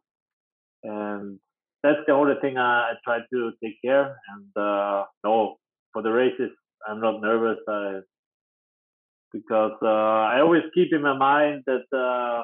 and 0.83 1.39
that's 1.83 1.99
the 2.07 2.13
only 2.13 2.35
thing 2.41 2.57
I, 2.57 2.91
I 2.91 2.93
try 3.03 3.19
to 3.31 3.51
take 3.63 3.81
care. 3.83 4.17
And 4.33 4.57
uh, 4.57 5.05
no, 5.23 5.57
for 5.93 6.01
the 6.01 6.11
races, 6.11 6.51
I'm 6.87 6.99
not 6.99 7.21
nervous. 7.21 7.59
I 7.67 7.99
because 9.35 9.77
uh, 9.81 10.31
I 10.33 10.39
always 10.39 10.63
keep 10.73 10.93
in 10.93 11.01
my 11.01 11.17
mind 11.17 11.63
that 11.67 11.85
uh, 11.91 12.43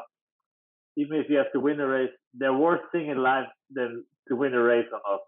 even 0.97 1.17
if 1.17 1.27
you 1.29 1.37
have 1.37 1.51
to 1.53 1.59
win 1.59 1.79
a 1.79 1.87
race, 1.87 2.11
the 2.37 2.51
worst 2.53 2.83
thing 2.91 3.07
in 3.07 3.17
life 3.17 3.47
than 3.73 4.03
to 4.27 4.35
win 4.35 4.53
a 4.53 4.61
race 4.61 4.87
or 4.91 4.99
not. 5.07 5.21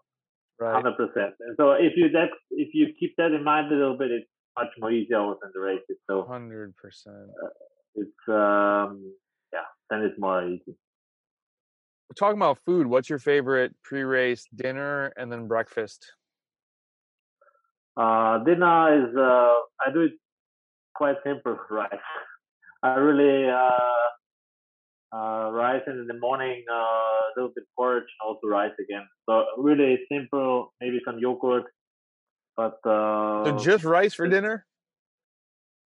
Hundred 0.60 0.96
percent. 0.96 1.34
And 1.40 1.56
so 1.56 1.72
if 1.72 1.92
you 1.96 2.10
that 2.10 2.28
if 2.50 2.68
you 2.74 2.86
keep 2.98 3.14
that 3.16 3.32
in 3.32 3.42
mind 3.42 3.72
a 3.72 3.76
little 3.76 3.98
bit, 3.98 4.10
it's 4.10 4.26
much 4.56 4.68
more 4.78 4.90
easier 4.92 5.20
in 5.20 5.50
the 5.52 5.60
races. 5.60 5.96
So 6.08 6.24
hundred 6.28 6.76
percent. 6.76 7.28
Uh, 7.42 7.48
it's 7.96 8.28
um 8.28 9.12
yeah, 9.52 9.66
then 9.90 10.02
it's 10.02 10.18
more 10.18 10.46
easy. 10.46 10.62
We're 12.08 12.14
talking 12.16 12.38
about 12.38 12.58
food. 12.64 12.86
What's 12.86 13.10
your 13.10 13.18
favorite 13.18 13.74
pre-race 13.82 14.44
dinner 14.54 15.12
and 15.16 15.30
then 15.32 15.48
breakfast? 15.48 16.12
Uh, 17.96 18.38
dinner 18.44 19.08
is 19.08 19.16
uh, 19.16 19.54
I 19.80 19.92
do 19.92 20.02
it 20.02 20.12
quite 20.94 21.16
simple 21.24 21.58
rice. 21.70 21.92
I 22.82 22.94
really 22.96 23.48
uh, 23.48 25.16
uh, 25.16 25.50
rice 25.50 25.82
in 25.86 26.06
the 26.06 26.18
morning, 26.18 26.64
uh, 26.70 26.74
a 26.74 27.30
little 27.36 27.52
bit 27.54 27.64
porridge, 27.76 28.04
and 28.04 28.28
also 28.28 28.46
rice 28.46 28.72
again. 28.78 29.06
So 29.28 29.44
really 29.58 29.98
simple, 30.10 30.72
maybe 30.80 31.00
some 31.04 31.18
yogurt, 31.18 31.64
but 32.56 32.78
uh, 32.84 33.44
So 33.44 33.64
just 33.64 33.84
rice 33.84 34.14
for 34.14 34.28
dinner? 34.28 34.66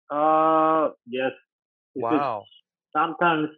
uh, 0.10 0.90
yes. 1.08 1.32
Wow. 1.96 2.44
sometimes 2.96 3.50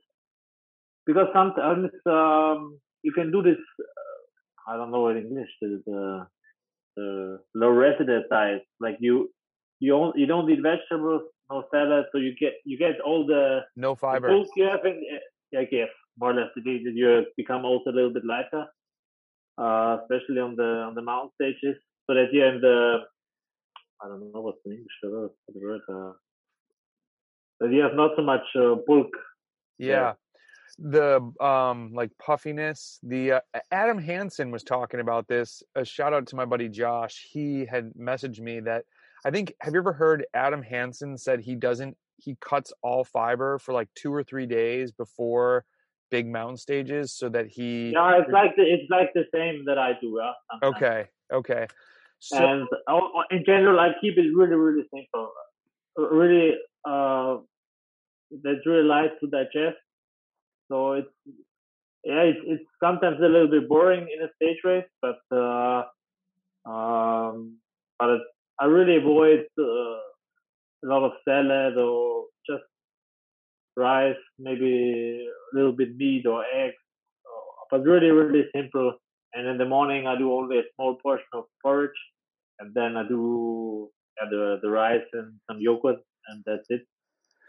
because 1.05 1.27
sometimes 1.33 1.89
um, 2.05 2.79
you 3.01 3.11
can 3.13 3.31
do 3.31 3.41
this. 3.41 3.57
Uh, 3.79 4.73
I 4.73 4.77
don't 4.77 4.91
know 4.91 5.07
in 5.07 5.17
English 5.17 5.49
the 5.61 5.81
the, 5.85 6.27
the 6.97 7.39
low 7.55 7.69
residence 7.69 8.25
diet. 8.29 8.63
Like 8.79 8.97
you 8.99 9.31
you 9.79 9.91
don't 9.91 10.17
you 10.17 10.25
don't 10.25 10.49
eat 10.49 10.61
vegetables, 10.61 11.23
no 11.49 11.63
salad, 11.71 12.05
so 12.11 12.17
you 12.17 12.33
get 12.39 12.53
you 12.65 12.77
get 12.77 12.99
all 13.01 13.25
the 13.25 13.61
No 13.75 13.95
fiber. 13.95 14.27
bulk 14.27 14.47
you 14.55 14.65
have 14.65 14.85
in. 14.85 15.01
I 15.57 15.63
guess 15.63 15.87
more 16.19 16.31
or 16.31 16.35
less 16.35 16.49
it 16.55 16.67
is 16.69 16.83
that 16.85 16.93
you 16.95 17.25
become 17.37 17.63
also 17.63 17.89
a 17.91 17.95
little 17.97 18.13
bit 18.13 18.25
lighter, 18.25 18.65
uh, 19.57 19.97
especially 20.01 20.41
on 20.41 20.55
the 20.55 20.63
on 20.87 20.95
the 20.95 21.01
mountain 21.01 21.31
stages. 21.35 21.77
You're 22.09 22.53
in 22.55 22.61
the 22.61 22.99
I 24.01 24.07
don't 24.07 24.31
know 24.33 24.41
what's 24.41 24.59
the 24.65 24.71
English 24.71 24.97
for 25.01 25.29
the 25.53 25.59
word. 25.59 25.81
Uh, 25.89 26.13
that 27.59 27.71
you 27.71 27.81
have 27.81 27.95
not 27.95 28.11
so 28.15 28.23
much 28.23 28.43
uh, 28.55 28.75
bulk 28.85 29.09
Yeah. 29.77 30.13
The 30.79 31.21
um 31.39 31.91
like 31.93 32.11
puffiness. 32.19 32.99
The 33.03 33.31
uh, 33.33 33.39
Adam 33.71 33.97
Hansen 33.97 34.51
was 34.51 34.63
talking 34.63 34.99
about 34.99 35.27
this. 35.27 35.63
A 35.75 35.83
shout 35.85 36.13
out 36.13 36.27
to 36.27 36.35
my 36.35 36.45
buddy 36.45 36.69
Josh. 36.69 37.25
He 37.31 37.65
had 37.65 37.91
messaged 37.97 38.39
me 38.41 38.59
that 38.61 38.83
I 39.25 39.31
think 39.31 39.53
have 39.61 39.73
you 39.73 39.79
ever 39.79 39.93
heard 39.93 40.25
Adam 40.33 40.61
Hansen 40.61 41.17
said 41.17 41.39
he 41.39 41.55
doesn't 41.55 41.97
he 42.17 42.35
cuts 42.41 42.73
all 42.81 43.03
fiber 43.03 43.59
for 43.59 43.73
like 43.73 43.89
2 43.95 44.13
or 44.13 44.23
3 44.23 44.45
days 44.45 44.91
before 44.91 45.65
big 46.09 46.27
mountain 46.27 46.57
stages 46.57 47.13
so 47.13 47.29
that 47.29 47.47
he 47.47 47.91
Yeah, 47.91 48.19
it's 48.19 48.31
like 48.31 48.55
the, 48.55 48.63
it's 48.63 48.89
like 48.89 49.13
the 49.13 49.25
same 49.33 49.65
that 49.65 49.77
I 49.77 49.93
do. 49.99 50.19
Yeah. 50.19 50.31
sometimes. 50.51 50.83
Okay. 50.83 51.05
Okay. 51.33 51.67
So 52.19 52.37
And 52.37 52.67
uh, 52.87 52.99
in 53.31 53.43
general, 53.45 53.79
I 53.79 53.89
keep 54.01 54.17
it 54.17 54.27
really, 54.35 54.55
really 54.55 54.87
simple. 54.93 55.31
Uh, 55.99 56.09
Really, 56.09 56.55
uh, 56.85 57.37
that's 58.43 58.65
really 58.65 58.83
light 58.83 59.11
to 59.19 59.27
digest. 59.27 59.77
So 60.69 60.93
it's 60.93 61.07
yeah, 62.03 62.21
it's, 62.21 62.39
it's 62.45 62.63
sometimes 62.81 63.17
a 63.19 63.27
little 63.27 63.49
bit 63.49 63.67
boring 63.67 64.07
in 64.13 64.23
a 64.23 64.29
stage 64.35 64.57
race, 64.63 64.85
but 65.01 65.19
uh, 65.35 65.83
um, 66.69 67.57
but 67.99 68.09
it, 68.09 68.21
I 68.59 68.65
really 68.65 68.97
avoid 68.97 69.45
uh, 69.59 69.63
a 69.63 70.85
lot 70.85 71.03
of 71.03 71.11
salad 71.25 71.77
or 71.77 72.25
just 72.49 72.63
rice, 73.75 74.15
maybe 74.39 75.27
a 75.53 75.55
little 75.55 75.73
bit 75.73 75.95
meat 75.95 76.25
or 76.25 76.43
eggs, 76.43 76.75
uh, 77.25 77.65
but 77.69 77.83
really, 77.83 78.09
really 78.09 78.45
simple. 78.55 78.93
And 79.33 79.47
in 79.47 79.57
the 79.57 79.65
morning, 79.65 80.07
I 80.07 80.17
do 80.17 80.33
only 80.33 80.59
a 80.59 80.63
small 80.75 80.95
portion 80.95 81.27
of 81.33 81.45
porridge, 81.61 81.91
and 82.59 82.73
then 82.73 82.97
I 82.97 83.07
do 83.07 83.89
yeah, 84.19 84.29
the 84.29 84.59
the 84.61 84.69
rice 84.69 85.05
and 85.13 85.33
some 85.47 85.59
yogurt, 85.59 85.97
and 86.29 86.43
that's 86.45 86.65
it. 86.69 86.81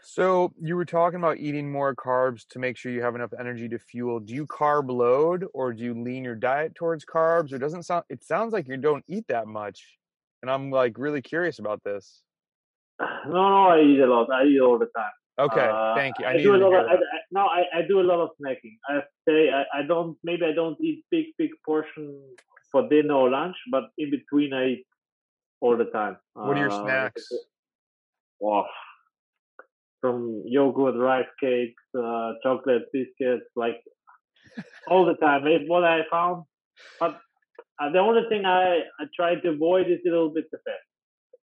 So 0.01 0.53
you 0.61 0.75
were 0.75 0.85
talking 0.85 1.19
about 1.19 1.39
eating 1.39 1.69
more 1.71 1.93
carbs 1.93 2.47
to 2.49 2.59
make 2.59 2.77
sure 2.77 2.91
you 2.91 3.01
have 3.01 3.15
enough 3.15 3.33
energy 3.37 3.67
to 3.69 3.77
fuel. 3.77 4.19
Do 4.19 4.33
you 4.33 4.45
carb 4.47 4.89
load 4.89 5.45
or 5.53 5.73
do 5.73 5.83
you 5.83 5.93
lean 5.93 6.23
your 6.23 6.35
diet 6.35 6.73
towards 6.73 7.03
carbs? 7.05 7.51
Or 7.51 7.57
doesn't 7.57 7.83
sound 7.83 8.05
it 8.09 8.23
sounds 8.23 8.53
like 8.53 8.67
you 8.67 8.77
don't 8.77 9.03
eat 9.07 9.27
that 9.27 9.47
much. 9.47 9.98
And 10.41 10.49
I'm 10.49 10.71
like 10.71 10.97
really 10.97 11.21
curious 11.21 11.59
about 11.59 11.83
this. 11.83 12.21
No, 13.27 13.49
no, 13.49 13.67
I 13.69 13.81
eat 13.81 13.99
a 13.99 14.07
lot. 14.07 14.29
I 14.31 14.43
eat 14.45 14.59
all 14.59 14.77
the 14.79 14.87
time. 14.97 15.11
Okay, 15.39 15.69
Uh, 15.71 15.95
thank 15.95 16.19
you. 16.19 16.25
I, 16.25 16.31
I, 16.31 16.43
do 16.43 16.55
a 16.55 16.57
lot 16.57 16.73
of. 16.73 16.85
I. 16.85 16.93
I, 16.95 17.19
no, 17.31 17.41
I, 17.41 17.63
I 17.77 17.81
do 17.87 18.01
a 18.01 18.07
lot 18.11 18.19
of 18.19 18.29
snacking. 18.41 18.75
I 18.89 19.01
say 19.27 19.49
I, 19.51 19.63
I 19.79 19.81
don't. 19.83 20.17
Maybe 20.23 20.45
I 20.45 20.51
don't 20.51 20.77
eat 20.81 21.05
big, 21.09 21.27
big 21.37 21.51
portion 21.65 22.19
for 22.71 22.89
dinner 22.89 23.13
or 23.13 23.29
lunch, 23.29 23.55
but 23.71 23.85
in 23.97 24.09
between 24.11 24.51
I 24.53 24.65
eat 24.71 24.85
all 25.61 25.77
the 25.77 25.85
time. 25.85 26.17
What 26.33 26.57
are 26.57 26.59
your 26.59 26.71
Uh, 26.71 26.83
snacks? 26.83 27.25
Wow. 28.39 28.65
From 30.01 30.41
yogurt, 30.45 30.95
rice 30.95 31.31
cakes, 31.39 31.83
uh, 31.97 32.33
chocolate 32.43 32.83
biscuits, 32.91 33.45
like 33.55 33.79
all 34.89 35.05
the 35.05 35.15
time. 35.15 35.47
It's 35.47 35.69
what 35.69 35.83
I 35.85 36.01
found. 36.11 36.43
But 36.99 37.19
uh, 37.79 37.89
the 37.91 37.99
only 37.99 38.23
thing 38.29 38.45
I, 38.45 38.81
I 38.99 39.05
try 39.15 39.35
to 39.35 39.49
avoid 39.49 39.87
is 39.89 39.99
a 40.05 40.09
little 40.09 40.29
bit 40.33 40.45
the 40.51 40.59
fat. 40.65 40.81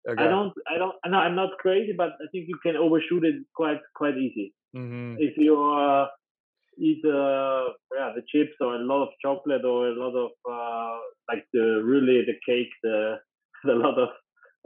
Okay. 0.08 0.22
I 0.24 0.28
don't, 0.28 0.52
I 0.70 0.78
don't, 0.78 0.94
no, 1.06 1.18
I'm 1.18 1.36
not 1.36 1.58
crazy, 1.58 1.92
but 1.96 2.10
I 2.22 2.26
think 2.32 2.48
you 2.48 2.58
can 2.62 2.76
overshoot 2.76 3.24
it 3.24 3.36
quite, 3.54 3.80
quite 3.94 4.16
easy. 4.16 4.54
hmm 4.74 5.16
If 5.16 5.36
you 5.36 5.54
uh, 5.62 6.08
eat, 6.78 7.04
uh, 7.04 7.64
yeah, 7.96 8.12
the 8.16 8.22
chips 8.28 8.54
or 8.60 8.76
a 8.76 8.78
lot 8.78 9.02
of 9.02 9.08
chocolate 9.22 9.64
or 9.64 9.88
a 9.88 9.94
lot 9.94 10.14
of, 10.16 10.30
uh, 10.50 10.98
like 11.28 11.44
the 11.52 11.82
really 11.84 12.24
the 12.26 12.34
cake, 12.46 12.70
the, 12.82 13.16
the 13.64 13.74
lot 13.74 13.98
of, 13.98 14.10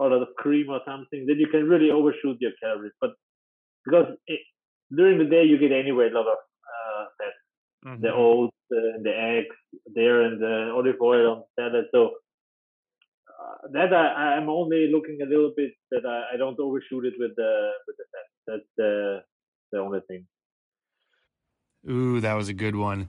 a 0.01 0.03
lot 0.05 0.23
of 0.23 0.29
cream 0.37 0.71
or 0.71 0.81
something, 0.87 1.27
then 1.27 1.39
you 1.39 1.49
can 1.49 1.69
really 1.69 1.91
overshoot 1.91 2.39
your 2.41 2.53
calories. 2.63 2.93
But 3.01 3.13
because 3.85 4.07
it, 4.27 4.41
during 4.97 5.19
the 5.19 5.25
day 5.25 5.45
you 5.45 5.59
get 5.59 5.73
anyway 5.73 6.09
a 6.11 6.15
lot 6.15 6.27
of 6.27 6.39
uh, 6.39 7.05
fat, 7.19 7.35
the 7.99 8.13
Mhm. 8.13 8.15
oats, 8.15 8.57
uh, 8.73 8.99
the 9.03 9.13
eggs 9.17 9.57
there, 9.95 10.23
and 10.23 10.43
olive 10.73 11.01
oil 11.01 11.31
on 11.33 11.43
salad. 11.59 11.87
So 11.93 12.11
uh, 13.29 13.69
that 13.73 13.93
I, 13.93 14.37
I'm 14.37 14.49
only 14.49 14.91
looking 14.93 15.19
a 15.23 15.27
little 15.27 15.53
bit 15.57 15.73
that 15.91 16.05
I, 16.07 16.35
I 16.35 16.37
don't 16.37 16.59
overshoot 16.59 17.05
it 17.05 17.15
with 17.19 17.35
the 17.37 17.71
with 17.87 17.97
the 17.97 18.05
fat. 18.13 18.29
That's 18.47 18.69
the 18.77 19.23
the 19.73 19.79
only 19.79 20.01
thing. 20.09 20.27
Ooh, 21.89 22.21
that 22.21 22.35
was 22.35 22.49
a 22.49 22.55
good 22.55 22.77
one. 22.77 23.09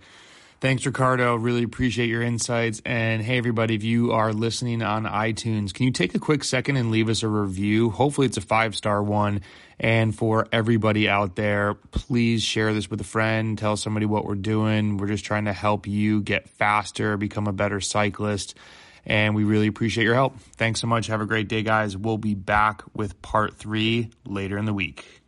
Thanks, 0.61 0.85
Ricardo. 0.85 1.35
Really 1.37 1.63
appreciate 1.63 2.07
your 2.07 2.21
insights. 2.21 2.83
And 2.85 3.23
hey, 3.23 3.39
everybody, 3.39 3.73
if 3.73 3.83
you 3.83 4.11
are 4.11 4.31
listening 4.31 4.83
on 4.83 5.05
iTunes, 5.05 5.73
can 5.73 5.87
you 5.87 5.91
take 5.91 6.13
a 6.13 6.19
quick 6.19 6.43
second 6.43 6.77
and 6.77 6.91
leave 6.91 7.09
us 7.09 7.23
a 7.23 7.27
review? 7.27 7.89
Hopefully, 7.89 8.27
it's 8.27 8.37
a 8.37 8.41
five 8.41 8.75
star 8.75 9.01
one. 9.01 9.41
And 9.79 10.15
for 10.15 10.47
everybody 10.51 11.09
out 11.09 11.35
there, 11.35 11.73
please 11.73 12.43
share 12.43 12.75
this 12.75 12.91
with 12.91 13.01
a 13.01 13.03
friend. 13.03 13.57
Tell 13.57 13.75
somebody 13.75 14.05
what 14.05 14.23
we're 14.23 14.35
doing. 14.35 14.97
We're 14.97 15.07
just 15.07 15.25
trying 15.25 15.45
to 15.45 15.53
help 15.53 15.87
you 15.87 16.21
get 16.21 16.47
faster, 16.47 17.17
become 17.17 17.47
a 17.47 17.53
better 17.53 17.81
cyclist. 17.81 18.55
And 19.03 19.33
we 19.33 19.43
really 19.43 19.65
appreciate 19.65 20.03
your 20.03 20.13
help. 20.13 20.37
Thanks 20.57 20.79
so 20.79 20.85
much. 20.85 21.07
Have 21.07 21.21
a 21.21 21.25
great 21.25 21.47
day, 21.47 21.63
guys. 21.63 21.97
We'll 21.97 22.19
be 22.19 22.35
back 22.35 22.83
with 22.93 23.19
part 23.23 23.55
three 23.55 24.11
later 24.27 24.59
in 24.59 24.65
the 24.65 24.73
week. 24.75 25.20